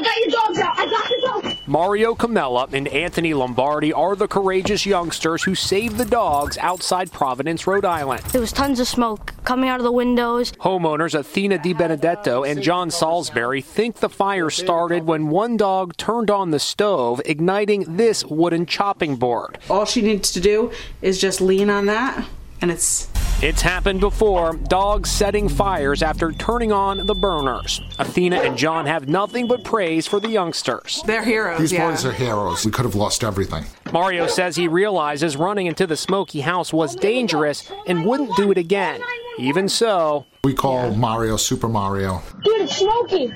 got 0.00 0.16
your 0.16 0.30
dogs 0.30 0.58
out. 0.60 0.78
I 0.78 0.86
got 0.88 1.10
your 1.10 1.20
dogs. 1.20 1.61
Mario 1.72 2.14
Camella 2.14 2.68
and 2.74 2.86
Anthony 2.88 3.32
Lombardi 3.32 3.94
are 3.94 4.14
the 4.14 4.28
courageous 4.28 4.84
youngsters 4.84 5.42
who 5.42 5.54
saved 5.54 5.96
the 5.96 6.04
dogs 6.04 6.58
outside 6.58 7.10
Providence, 7.10 7.66
Rhode 7.66 7.86
Island. 7.86 8.22
There 8.24 8.42
was 8.42 8.52
tons 8.52 8.78
of 8.78 8.86
smoke 8.86 9.32
coming 9.44 9.70
out 9.70 9.80
of 9.80 9.84
the 9.84 9.90
windows. 9.90 10.52
Homeowners 10.60 11.18
Athena 11.18 11.56
Di 11.56 11.72
Benedetto 11.72 12.44
and 12.44 12.60
John 12.62 12.90
Salisbury 12.90 13.62
think 13.62 14.00
the 14.00 14.10
fire 14.10 14.50
started 14.50 15.04
when 15.04 15.28
one 15.28 15.56
dog 15.56 15.96
turned 15.96 16.30
on 16.30 16.50
the 16.50 16.60
stove, 16.60 17.22
igniting 17.24 17.96
this 17.96 18.22
wooden 18.22 18.66
chopping 18.66 19.16
board. 19.16 19.56
All 19.70 19.86
she 19.86 20.02
needs 20.02 20.30
to 20.32 20.40
do 20.40 20.72
is 21.00 21.18
just 21.18 21.40
lean 21.40 21.70
on 21.70 21.86
that, 21.86 22.28
and 22.60 22.70
it's 22.70 23.08
it's 23.42 23.60
happened 23.60 24.00
before, 24.00 24.54
dogs 24.56 25.10
setting 25.10 25.48
fires 25.48 26.02
after 26.02 26.30
turning 26.30 26.70
on 26.70 27.06
the 27.06 27.14
burners. 27.14 27.80
Athena 27.98 28.36
and 28.36 28.56
John 28.56 28.86
have 28.86 29.08
nothing 29.08 29.48
but 29.48 29.64
praise 29.64 30.06
for 30.06 30.20
the 30.20 30.28
youngsters. 30.28 31.02
They're 31.06 31.24
heroes. 31.24 31.58
These 31.58 31.72
yeah. 31.72 31.90
boys 31.90 32.04
are 32.04 32.12
heroes. 32.12 32.64
We 32.64 32.70
could 32.70 32.84
have 32.84 32.94
lost 32.94 33.24
everything. 33.24 33.64
Mario 33.92 34.28
says 34.28 34.54
he 34.54 34.68
realizes 34.68 35.36
running 35.36 35.66
into 35.66 35.86
the 35.86 35.96
smoky 35.96 36.40
house 36.40 36.72
was 36.72 36.94
dangerous 36.94 37.70
and 37.86 38.06
wouldn't 38.06 38.34
do 38.36 38.52
it 38.52 38.58
again. 38.58 39.02
Even 39.38 39.68
so, 39.68 40.26
we 40.44 40.54
call 40.54 40.94
Mario 40.94 41.36
Super 41.36 41.68
Mario. 41.68 42.22
Dude, 42.44 42.62
it's 42.62 42.76
Smokey. 42.76 43.32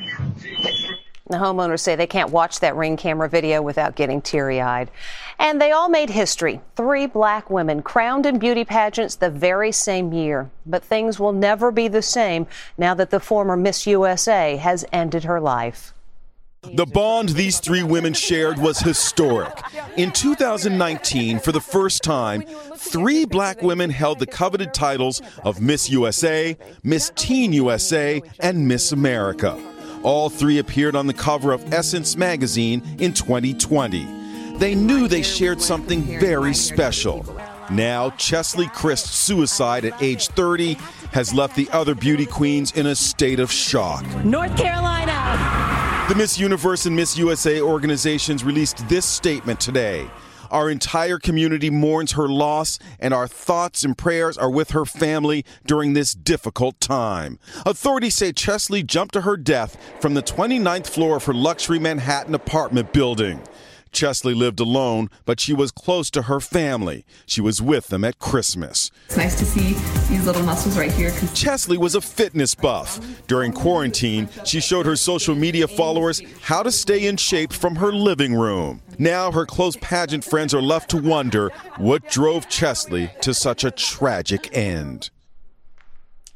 The 1.29 1.39
homeowners 1.39 1.81
say 1.81 1.97
they 1.97 2.07
can't 2.07 2.31
watch 2.31 2.61
that 2.61 2.77
ring 2.77 2.97
camera 2.97 3.29
video 3.29 3.61
without 3.61 3.97
getting 3.97 4.23
teary 4.23 4.61
eyed. 4.61 4.91
And 5.41 5.61
they 5.61 5.73
all 5.73 5.89
made 5.89 6.11
history. 6.11 6.61
Three 6.77 7.07
black 7.07 7.51
women 7.51 7.83
crowned 7.83 8.27
in 8.27 8.39
beauty 8.39 8.65
pageants 8.65 9.17
the 9.17 9.31
very 9.31 9.73
same 9.73 10.13
year. 10.13 10.51
But 10.67 10.85
things 10.85 11.19
will 11.19 11.33
never 11.33 11.73
be 11.73 11.89
the 11.89 12.03
same 12.03 12.47
now 12.79 12.95
that 12.95 13.11
the 13.11 13.19
former 13.19 13.57
Miss 13.57 13.87
USA 13.89 14.57
has 14.57 14.85
ended 14.93 15.25
her 15.25 15.41
life. 15.41 15.93
The 16.75 16.87
bond 16.87 17.31
these 17.31 17.61
three 17.61 17.83
women 17.83 18.13
shared 18.13 18.59
was 18.59 18.81
historic. 18.81 19.63
In 19.97 20.11
2019, 20.11 21.39
for 21.39 21.53
the 21.53 21.61
first 21.61 22.03
time, 22.03 22.43
three 22.77 23.25
black 23.25 23.63
women 23.63 23.91
held 23.91 24.19
the 24.19 24.27
coveted 24.27 24.75
titles 24.75 25.23
of 25.45 25.61
Miss 25.61 25.91
USA, 25.91 26.57
Miss 26.83 27.13
Teen 27.15 27.53
USA, 27.53 28.21
and 28.41 28.67
Miss 28.67 28.91
America. 28.91 29.61
All 30.07 30.31
three 30.31 30.61
appeared 30.61 30.95
on 30.95 31.09
the 31.09 31.13
cover 31.13 31.51
of 31.51 31.73
Essence 31.73 32.17
magazine 32.17 32.81
in 33.01 33.13
2020. 33.13 34.07
They 34.57 34.73
knew 34.73 35.09
they 35.09 35.23
shared 35.23 35.61
something 35.61 36.01
very 36.21 36.55
special. 36.55 37.27
Now, 37.73 38.11
Cheslie 38.11 38.69
Kryst's 38.69 39.11
suicide 39.17 39.85
at 39.85 40.01
age 40.01 40.29
30 40.29 40.75
has 41.11 41.35
left 41.35 41.57
the 41.57 41.69
other 41.73 41.97
beauty 41.97 42.25
queens 42.25 42.71
in 42.77 42.87
a 42.87 42.95
state 42.95 43.41
of 43.41 43.51
shock. 43.51 44.07
North 44.25 44.57
Carolina. 44.57 46.07
The 46.09 46.15
Miss 46.15 46.39
Universe 46.39 46.87
and 46.87 46.95
Miss 46.95 47.19
USA 47.19 47.61
organizations 47.61 48.45
released 48.45 48.89
this 48.89 49.05
statement 49.05 49.59
today. 49.59 50.09
Our 50.57 50.71
entire 50.71 51.19
community 51.19 51.69
mourns 51.69 52.13
her 52.13 52.29
loss, 52.29 52.79
and 52.99 53.13
our 53.13 53.29
thoughts 53.29 53.85
and 53.85 53.97
prayers 53.97 54.39
are 54.39 54.49
with 54.49 54.71
her 54.71 54.87
family 54.87 55.45
during 55.67 55.93
this 55.93 56.15
difficult 56.15 56.81
time. 56.81 57.39
Authorities 57.67 58.15
say 58.15 58.33
Cheslie 58.33 58.83
jumped 58.83 59.13
to 59.13 59.21
her 59.21 59.37
death 59.37 59.77
from 60.01 60.15
the 60.15 60.23
29th 60.23 60.87
floor 60.87 61.17
of 61.17 61.25
her 61.27 61.35
luxury 61.35 61.79
Manhattan 61.79 62.35
apartment 62.35 62.95
building. 62.95 63.43
Cheslie 63.97 64.35
lived 64.35 64.61
alone, 64.61 65.09
but 65.25 65.41
she 65.41 65.55
was 65.55 65.73
close 65.73 66.11
to 66.11 66.23
her 66.23 66.39
family. 66.39 67.07
She 67.25 67.41
was 67.41 67.63
with 67.63 67.87
them 67.87 68.05
at 68.05 68.19
Christmas. 68.19 68.91
It's 69.07 69.17
nice 69.17 69.39
to 69.39 69.47
see 69.47 69.73
these 70.13 70.27
little 70.27 70.43
muscles 70.43 70.77
right 70.77 70.93
here. 70.93 71.13
Cheslie 71.33 71.79
was 71.79 71.95
a 71.95 72.03
fitness 72.03 72.55
buff. 72.55 73.01
During 73.27 73.53
quarantine, 73.53 74.29
she 74.45 74.61
showed 74.61 74.85
her 74.85 74.97
social 74.97 75.35
media 75.35 75.67
followers 75.67 76.21
how 76.43 76.63
to 76.63 76.71
stay 76.71 77.07
in 77.07 77.17
shape 77.17 77.55
from 77.55 77.77
her 77.77 77.91
living 77.91 78.35
room. 78.35 78.83
Now, 78.99 79.33
her 79.33 79.47
close 79.47 79.77
pageant 79.81 80.25
friends 80.25 80.53
are 80.53 80.61
left 80.61 80.91
to 80.91 80.99
wonder 80.99 81.51
what 81.79 82.07
drove 82.11 82.51
Cheslie 82.51 83.11
to 83.23 83.33
such 83.33 83.65
a 83.65 83.71
tragic 83.71 84.55
end. 84.55 85.09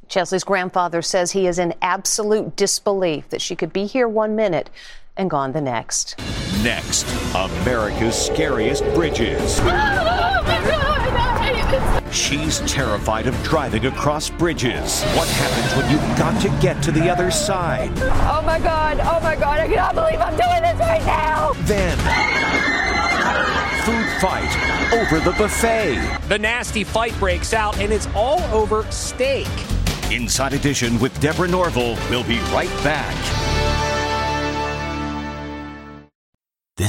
Cheslie's 0.08 0.44
grandfather 0.44 1.02
says 1.02 1.30
he 1.30 1.46
is 1.46 1.58
in 1.58 1.74
absolute 1.82 2.56
disbelief 2.56 3.28
that 3.28 3.42
she 3.42 3.54
could 3.54 3.72
be 3.72 3.84
here 3.84 4.08
one 4.08 4.34
minute 4.34 4.70
and 5.16 5.30
gone 5.30 5.52
the 5.52 5.60
next. 5.60 6.16
Next, 6.62 7.06
America's 7.34 8.14
scariest 8.14 8.84
bridges. 8.94 9.60
She's 12.12 12.58
terrified 12.60 13.26
of 13.28 13.40
driving 13.44 13.86
across 13.86 14.30
bridges. 14.30 15.02
What 15.14 15.28
happens 15.28 15.74
when 15.76 15.88
you've 15.90 16.18
got 16.18 16.40
to 16.42 16.48
get 16.60 16.82
to 16.82 16.90
the 16.90 17.08
other 17.08 17.30
side? 17.30 17.92
Oh 18.00 18.42
my 18.44 18.58
God, 18.58 18.98
oh 19.00 19.20
my 19.22 19.36
God, 19.36 19.60
I 19.60 19.68
cannot 19.68 19.94
believe 19.94 20.18
I'm 20.20 20.36
doing 20.36 20.62
this 20.62 20.78
right 20.80 21.04
now. 21.06 21.52
Then, 21.62 21.96
food 23.84 24.08
fight 24.20 24.50
over 24.92 25.20
the 25.20 25.30
buffet. 25.38 26.00
The 26.28 26.38
nasty 26.38 26.82
fight 26.82 27.16
breaks 27.20 27.54
out, 27.54 27.78
and 27.78 27.92
it's 27.92 28.08
all 28.14 28.40
over 28.52 28.82
steak. 28.90 29.46
Inside 30.10 30.52
Edition 30.52 30.98
with 30.98 31.18
Deborah 31.20 31.46
Norville. 31.46 31.96
We'll 32.10 32.24
be 32.24 32.40
right 32.52 32.68
back. 32.82 33.14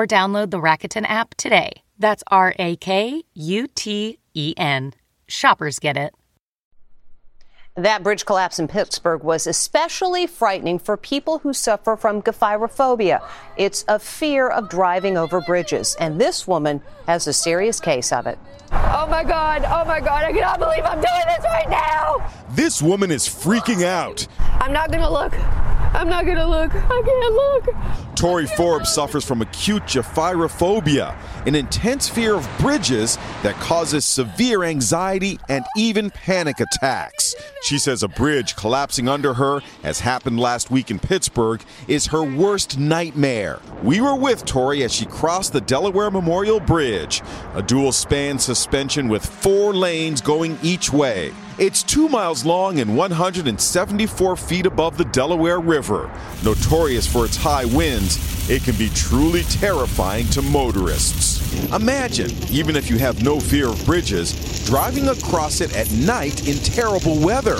or 0.00 0.06
download 0.06 0.50
the 0.50 0.60
Rakuten 0.60 1.04
app 1.06 1.34
today. 1.34 1.82
That's 1.98 2.24
R 2.28 2.54
A 2.58 2.76
K 2.76 3.22
U 3.34 3.66
T 3.74 4.18
E 4.32 4.54
N. 4.56 4.94
Shoppers 5.28 5.78
get 5.78 5.96
it. 5.98 6.14
That 7.76 8.02
bridge 8.02 8.24
collapse 8.26 8.58
in 8.58 8.66
Pittsburgh 8.66 9.22
was 9.22 9.46
especially 9.46 10.26
frightening 10.26 10.78
for 10.78 10.96
people 10.96 11.38
who 11.38 11.52
suffer 11.52 11.96
from 11.96 12.20
gephyrophobia. 12.20 13.22
It's 13.56 13.84
a 13.86 13.98
fear 13.98 14.48
of 14.48 14.68
driving 14.68 15.16
over 15.16 15.40
bridges, 15.42 15.96
and 16.00 16.20
this 16.20 16.48
woman 16.48 16.82
has 17.06 17.26
a 17.26 17.32
serious 17.32 17.78
case 17.78 18.12
of 18.12 18.26
it. 18.26 18.38
Oh 18.72 19.06
my 19.08 19.22
God, 19.22 19.64
oh 19.64 19.84
my 19.84 20.00
God, 20.00 20.24
I 20.24 20.32
cannot 20.32 20.58
believe 20.58 20.84
I'm 20.84 21.00
doing 21.00 21.26
this 21.26 21.44
right 21.44 21.70
now. 21.70 22.32
This 22.50 22.82
woman 22.82 23.10
is 23.10 23.28
freaking 23.28 23.84
out. 23.84 24.26
I'm 24.38 24.72
not 24.72 24.90
gonna 24.90 25.10
look. 25.10 25.32
I'm 25.92 26.08
not 26.08 26.24
gonna 26.24 26.48
look. 26.48 26.72
I 26.74 27.02
can't 27.04 27.34
look. 27.34 28.16
Tori 28.16 28.46
Forbes 28.46 28.92
suffers 28.92 29.24
from 29.24 29.42
acute 29.42 29.82
gephyrophobia, 29.84 31.16
an 31.46 31.54
intense 31.54 32.08
fear 32.08 32.34
of 32.34 32.48
bridges 32.58 33.18
that 33.42 33.54
causes 33.56 34.04
severe 34.04 34.62
anxiety 34.62 35.38
and 35.48 35.64
even 35.76 36.10
panic 36.10 36.60
attacks. 36.60 37.34
She 37.62 37.78
says 37.78 38.02
a 38.02 38.08
bridge 38.08 38.56
collapsing 38.56 39.08
under 39.08 39.34
her, 39.34 39.62
as 39.82 40.00
happened 40.00 40.38
last 40.38 40.70
week 40.70 40.90
in 40.90 40.98
Pittsburgh, 40.98 41.62
is 41.88 42.06
her 42.08 42.22
worst 42.22 42.78
nightmare. 42.78 43.58
We 43.82 44.00
were 44.00 44.16
with 44.16 44.44
Tori 44.44 44.84
as 44.84 44.92
she 44.92 45.06
crossed 45.06 45.52
the 45.52 45.60
Delaware 45.60 46.10
Memorial 46.10 46.60
Bridge, 46.60 47.22
a 47.54 47.62
dual 47.62 47.92
span 47.92 48.38
suspension 48.38 49.08
with 49.08 49.24
four 49.24 49.74
lanes 49.74 50.20
going 50.20 50.58
each 50.62 50.92
way. 50.92 51.32
It's 51.60 51.82
two 51.82 52.08
miles 52.08 52.46
long 52.46 52.80
and 52.80 52.96
174 52.96 54.36
feet 54.36 54.64
above 54.64 54.96
the 54.96 55.04
Delaware 55.04 55.60
River. 55.60 56.10
Notorious 56.42 57.06
for 57.06 57.26
its 57.26 57.36
high 57.36 57.66
winds, 57.66 58.16
it 58.48 58.64
can 58.64 58.76
be 58.76 58.88
truly 58.90 59.42
terrifying 59.44 60.26
to 60.28 60.42
motorists. 60.42 61.40
Imagine, 61.72 62.30
even 62.50 62.76
if 62.76 62.88
you 62.88 62.98
have 62.98 63.22
no 63.22 63.40
fear 63.40 63.68
of 63.68 63.84
bridges, 63.84 64.64
driving 64.66 65.08
across 65.08 65.60
it 65.60 65.76
at 65.76 65.90
night 65.92 66.48
in 66.48 66.56
terrible 66.58 67.18
weather. 67.18 67.56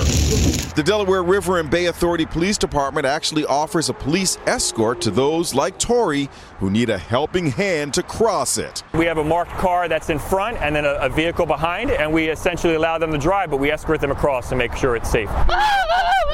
The 0.75 0.83
Delaware 0.85 1.23
River 1.23 1.59
and 1.59 1.69
Bay 1.69 1.87
Authority 1.87 2.25
Police 2.25 2.57
Department 2.57 3.05
actually 3.05 3.45
offers 3.45 3.89
a 3.89 3.93
police 3.93 4.37
escort 4.45 5.01
to 5.01 5.11
those 5.11 5.53
like 5.53 5.77
Tori 5.77 6.29
who 6.59 6.69
need 6.69 6.89
a 6.89 6.97
helping 6.97 7.47
hand 7.47 7.93
to 7.95 8.03
cross 8.03 8.57
it. 8.57 8.83
We 8.93 9.05
have 9.05 9.17
a 9.17 9.23
marked 9.23 9.51
car 9.51 9.87
that's 9.87 10.09
in 10.09 10.19
front 10.19 10.57
and 10.61 10.75
then 10.75 10.85
a, 10.85 10.93
a 10.93 11.09
vehicle 11.09 11.45
behind, 11.45 11.91
and 11.91 12.11
we 12.13 12.29
essentially 12.29 12.75
allow 12.75 12.97
them 12.97 13.11
to 13.11 13.17
drive, 13.17 13.49
but 13.49 13.57
we 13.57 13.71
escort 13.71 13.99
them 13.99 14.11
across 14.11 14.49
to 14.49 14.55
make 14.55 14.73
sure 14.75 14.95
it's 14.95 15.11
safe. 15.11 15.29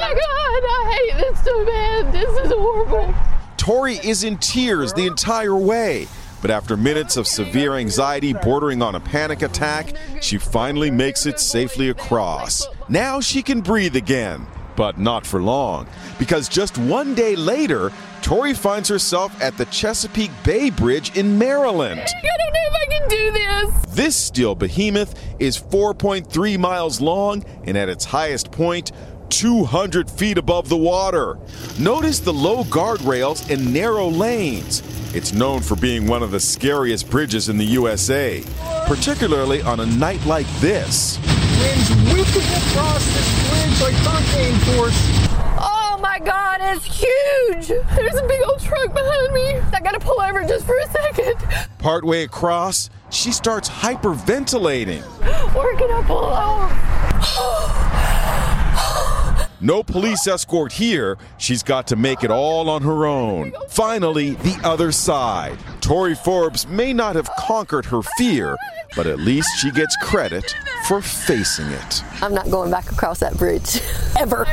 my 0.00 0.14
God, 0.14 0.62
I 0.64 0.94
hate 0.94 1.20
this 1.20 1.44
so 1.44 1.66
bad. 1.66 2.12
This 2.12 2.30
is 2.46 2.52
horrible. 2.52 3.37
Tori 3.68 3.96
is 3.96 4.24
in 4.24 4.38
tears 4.38 4.94
the 4.94 5.06
entire 5.06 5.54
way. 5.54 6.08
But 6.40 6.50
after 6.50 6.74
minutes 6.74 7.18
of 7.18 7.26
severe 7.26 7.74
anxiety 7.76 8.32
bordering 8.32 8.80
on 8.80 8.94
a 8.94 9.00
panic 9.00 9.42
attack, 9.42 9.92
she 10.22 10.38
finally 10.38 10.90
makes 10.90 11.26
it 11.26 11.38
safely 11.38 11.90
across. 11.90 12.66
Now 12.88 13.20
she 13.20 13.42
can 13.42 13.60
breathe 13.60 13.94
again, 13.94 14.46
but 14.74 14.96
not 14.96 15.26
for 15.26 15.42
long, 15.42 15.86
because 16.18 16.48
just 16.48 16.78
one 16.78 17.14
day 17.14 17.36
later, 17.36 17.92
Tori 18.22 18.54
finds 18.54 18.88
herself 18.88 19.38
at 19.42 19.58
the 19.58 19.66
Chesapeake 19.66 20.30
Bay 20.44 20.70
Bridge 20.70 21.14
in 21.14 21.36
Maryland. 21.36 22.00
I 22.00 22.22
don't 22.22 22.54
know 22.54 22.60
if 22.68 22.74
I 22.74 22.86
can 22.90 23.08
do 23.10 23.32
this. 23.32 23.94
This 23.94 24.16
steel 24.16 24.54
behemoth 24.54 25.20
is 25.38 25.58
4.3 25.58 26.56
miles 26.56 27.02
long 27.02 27.44
and 27.64 27.76
at 27.76 27.90
its 27.90 28.06
highest 28.06 28.50
point, 28.50 28.92
200 29.30 30.10
feet 30.10 30.38
above 30.38 30.68
the 30.68 30.76
water. 30.76 31.38
Notice 31.78 32.18
the 32.20 32.32
low 32.32 32.64
guardrails 32.64 33.48
and 33.50 33.72
narrow 33.72 34.08
lanes. 34.08 34.82
It's 35.14 35.32
known 35.32 35.60
for 35.60 35.76
being 35.76 36.06
one 36.06 36.22
of 36.22 36.30
the 36.30 36.40
scariest 36.40 37.08
bridges 37.08 37.48
in 37.48 37.56
the 37.56 37.64
USA, 37.64 38.42
particularly 38.86 39.62
on 39.62 39.80
a 39.80 39.86
night 39.86 40.24
like 40.26 40.46
this. 40.60 41.18
Winds 41.60 41.90
whipping 42.12 42.48
across 42.52 43.04
this 43.06 43.48
bridge 43.48 43.80
like 43.80 43.94
hurricane 44.04 44.54
force. 44.76 44.98
Oh 45.60 45.98
my 46.00 46.18
God, 46.18 46.60
it's 46.62 46.84
huge. 46.84 47.68
There's 47.96 48.14
a 48.14 48.26
big 48.28 48.42
old 48.46 48.60
truck 48.60 48.92
behind 48.92 49.32
me. 49.32 49.56
I 49.72 49.80
gotta 49.82 49.98
pull 49.98 50.20
over 50.20 50.44
just 50.44 50.66
for 50.66 50.76
a 50.78 50.86
second. 50.90 51.36
Partway 51.78 52.24
across, 52.24 52.90
she 53.10 53.32
starts 53.32 53.68
hyperventilating. 53.68 55.00
Where 55.54 55.76
can 55.76 55.90
I 55.90 56.02
pull 56.02 56.24
off? 56.24 56.94
Oh, 57.40 57.87
No 59.60 59.82
police 59.82 60.26
escort 60.28 60.72
here. 60.72 61.18
She's 61.38 61.64
got 61.64 61.88
to 61.88 61.96
make 61.96 62.22
it 62.22 62.30
all 62.30 62.70
on 62.70 62.82
her 62.82 63.06
own. 63.06 63.52
Finally, 63.68 64.30
the 64.30 64.60
other 64.62 64.92
side. 64.92 65.58
Tori 65.80 66.14
Forbes 66.14 66.68
may 66.68 66.92
not 66.92 67.16
have 67.16 67.28
conquered 67.36 67.84
her 67.86 68.02
fear, 68.16 68.56
but 68.94 69.06
at 69.06 69.18
least 69.18 69.48
she 69.58 69.72
gets 69.72 69.96
credit 69.96 70.54
for 70.86 71.02
facing 71.02 71.66
it. 71.66 72.04
I'm 72.22 72.32
not 72.32 72.50
going 72.50 72.70
back 72.70 72.92
across 72.92 73.18
that 73.18 73.36
bridge 73.36 73.80
ever. 74.18 74.44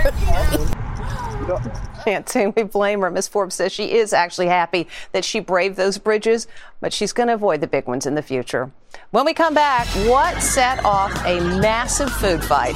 Can't 2.03 2.27
say 2.27 2.47
we 2.47 2.63
blame 2.63 3.01
her. 3.01 3.11
Miss 3.11 3.27
Forbes 3.27 3.55
says 3.55 3.71
she 3.71 3.93
is 3.93 4.11
actually 4.11 4.47
happy 4.47 4.87
that 5.11 5.23
she 5.23 5.39
braved 5.39 5.77
those 5.77 5.99
bridges, 5.99 6.47
but 6.81 6.91
she's 6.93 7.13
going 7.13 7.27
to 7.27 7.35
avoid 7.35 7.61
the 7.61 7.67
big 7.67 7.85
ones 7.85 8.07
in 8.07 8.15
the 8.15 8.23
future. 8.23 8.71
When 9.11 9.25
we 9.25 9.33
come 9.35 9.53
back, 9.53 9.85
what 10.07 10.41
set 10.41 10.83
off 10.83 11.13
a 11.25 11.39
massive 11.59 12.11
food 12.11 12.43
fight? 12.43 12.75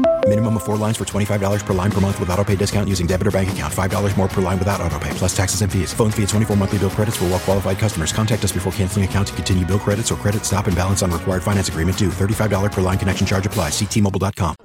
Minimum 0.31 0.55
of 0.55 0.63
four 0.63 0.77
lines 0.77 0.95
for 0.95 1.03
$25 1.03 1.65
per 1.65 1.73
line 1.73 1.91
per 1.91 1.99
month 1.99 2.17
with 2.17 2.29
auto 2.29 2.45
pay 2.45 2.55
discount 2.55 2.87
using 2.87 3.05
debit 3.05 3.27
or 3.27 3.31
bank 3.31 3.51
account. 3.51 3.73
$5 3.73 4.15
more 4.15 4.29
per 4.29 4.41
line 4.41 4.57
without 4.57 4.79
auto 4.79 4.97
pay, 4.97 5.09
plus 5.09 5.35
taxes 5.35 5.61
and 5.61 5.69
fees. 5.69 5.93
Phone 5.93 6.09
fee 6.09 6.23
at 6.23 6.29
24 6.29 6.55
monthly 6.55 6.79
bill 6.79 6.89
credits 6.89 7.17
for 7.17 7.25
well 7.25 7.37
qualified 7.37 7.77
customers. 7.77 8.13
Contact 8.13 8.41
us 8.45 8.53
before 8.53 8.71
canceling 8.71 9.03
account 9.03 9.27
to 9.27 9.33
continue 9.33 9.65
bill 9.65 9.77
credits 9.77 10.09
or 10.09 10.15
credit 10.15 10.45
stop 10.45 10.67
and 10.67 10.75
balance 10.77 11.03
on 11.03 11.11
required 11.11 11.43
finance 11.43 11.67
agreement 11.67 11.97
due. 11.97 12.07
$35 12.07 12.71
per 12.71 12.79
line 12.79 12.97
connection 12.97 13.27
charge 13.27 13.45
applies. 13.45 13.73
Ctmobile.com. 13.73 14.55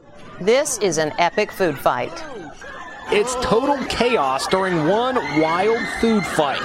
This 0.40 0.78
is 0.78 0.98
an 0.98 1.12
epic 1.18 1.50
food 1.50 1.76
fight. 1.76 2.22
It's 3.10 3.34
total 3.36 3.84
chaos 3.86 4.46
during 4.46 4.86
one 4.86 5.16
wild 5.40 5.84
food 6.00 6.24
fight. 6.24 6.62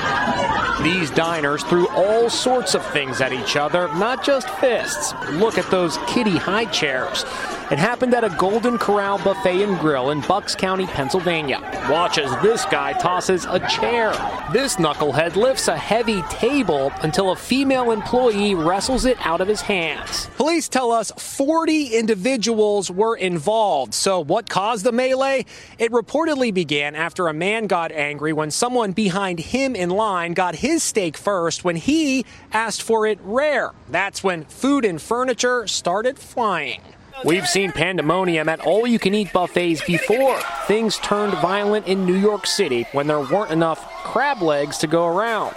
These 0.83 1.09
diners 1.09 1.63
threw 1.63 1.87
all 1.89 2.29
sorts 2.29 2.75
of 2.75 2.85
things 2.91 3.19
at 3.19 3.33
each 3.33 3.55
other, 3.55 3.87
not 3.95 4.23
just 4.23 4.47
fists. 4.59 5.15
Look 5.31 5.57
at 5.57 5.71
those 5.71 5.97
kitty 6.07 6.37
high 6.37 6.65
chairs. 6.65 7.25
It 7.71 7.79
happened 7.79 8.13
at 8.13 8.25
a 8.25 8.29
Golden 8.31 8.77
Corral 8.77 9.17
Buffet 9.19 9.63
and 9.63 9.79
Grill 9.79 10.09
in 10.09 10.19
Bucks 10.19 10.55
County, 10.55 10.87
Pennsylvania. 10.87 11.61
Watch 11.89 12.17
as 12.17 12.29
this 12.41 12.65
guy 12.65 12.91
tosses 12.91 13.45
a 13.45 13.59
chair. 13.59 14.11
This 14.51 14.75
knucklehead 14.75 15.37
lifts 15.37 15.69
a 15.69 15.77
heavy 15.77 16.21
table 16.23 16.91
until 17.01 17.31
a 17.31 17.35
female 17.37 17.91
employee 17.91 18.55
wrestles 18.55 19.05
it 19.05 19.15
out 19.25 19.39
of 19.39 19.47
his 19.47 19.61
hands. 19.61 20.27
Police 20.35 20.67
tell 20.67 20.91
us 20.91 21.13
40 21.17 21.95
individuals 21.97 22.91
were 22.91 23.15
involved. 23.15 23.93
So, 23.93 24.19
what 24.19 24.49
caused 24.49 24.83
the 24.83 24.91
melee? 24.91 25.45
It 25.79 25.93
reportedly 25.93 26.53
began 26.53 26.93
after 26.93 27.29
a 27.29 27.33
man 27.33 27.67
got 27.67 27.93
angry 27.93 28.33
when 28.33 28.51
someone 28.51 28.91
behind 28.91 29.39
him 29.39 29.77
in 29.77 29.91
line 29.91 30.33
got 30.33 30.55
his 30.55 30.83
steak 30.83 31.15
first 31.15 31.63
when 31.63 31.77
he 31.77 32.25
asked 32.51 32.81
for 32.81 33.07
it 33.07 33.19
rare. 33.23 33.71
That's 33.87 34.21
when 34.21 34.43
food 34.43 34.83
and 34.83 35.01
furniture 35.01 35.67
started 35.67 36.19
flying. 36.19 36.81
We've 37.23 37.47
seen 37.47 37.71
pandemonium 37.71 38.49
at 38.49 38.61
all 38.61 38.87
you 38.87 38.99
can 38.99 39.13
eat 39.13 39.31
buffets 39.33 39.85
before. 39.85 40.39
Things 40.65 40.97
turned 40.97 41.33
violent 41.35 41.87
in 41.87 42.05
New 42.05 42.15
York 42.15 42.45
City 42.45 42.87
when 42.91 43.07
there 43.07 43.19
weren't 43.19 43.51
enough 43.51 43.79
crab 44.03 44.41
legs 44.41 44.77
to 44.79 44.87
go 44.87 45.05
around. 45.07 45.55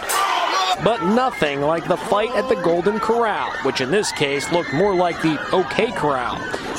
But 0.83 1.03
nothing 1.03 1.61
like 1.61 1.87
the 1.87 1.97
fight 1.97 2.31
at 2.31 2.49
the 2.49 2.55
Golden 2.55 2.99
Corral, 2.99 3.51
which 3.63 3.81
in 3.81 3.91
this 3.91 4.11
case 4.11 4.51
looked 4.51 4.73
more 4.73 4.93
like 4.93 5.21
the 5.21 5.39
OK 5.51 5.91
Corral. 5.93 6.37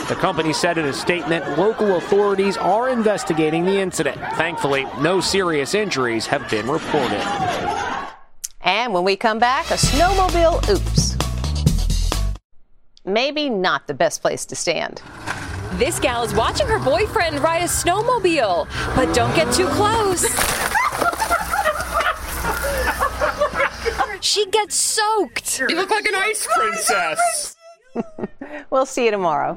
The 0.08 0.14
company 0.14 0.52
said 0.52 0.78
in 0.78 0.84
a 0.84 0.92
statement 0.92 1.58
local 1.58 1.96
authorities 1.96 2.56
are 2.56 2.90
investigating 2.90 3.64
the 3.64 3.78
incident. 3.78 4.18
Thankfully, 4.34 4.86
no 5.00 5.20
serious 5.20 5.74
injuries 5.74 6.26
have 6.26 6.48
been 6.50 6.68
reported. 6.68 7.22
And 8.60 8.92
when 8.92 9.04
we 9.04 9.16
come 9.16 9.38
back, 9.38 9.70
a 9.70 9.74
snowmobile 9.74 10.68
oops. 10.68 11.05
Maybe 13.06 13.48
not 13.48 13.86
the 13.86 13.94
best 13.94 14.20
place 14.20 14.44
to 14.46 14.56
stand. 14.56 15.00
This 15.74 16.00
gal 16.00 16.24
is 16.24 16.34
watching 16.34 16.66
her 16.66 16.80
boyfriend 16.80 17.38
ride 17.38 17.62
a 17.62 17.66
snowmobile, 17.66 18.66
but 18.96 19.14
don't 19.14 19.34
get 19.36 19.52
too 19.54 19.68
close. 19.68 20.22
she 24.20 24.46
gets 24.46 24.74
soaked. 24.74 25.60
You 25.60 25.76
look 25.76 25.90
like 25.90 26.06
an 26.06 26.16
ice 26.16 26.48
princess. 26.52 27.56
we'll 28.70 28.86
see 28.86 29.04
you 29.04 29.12
tomorrow. 29.12 29.56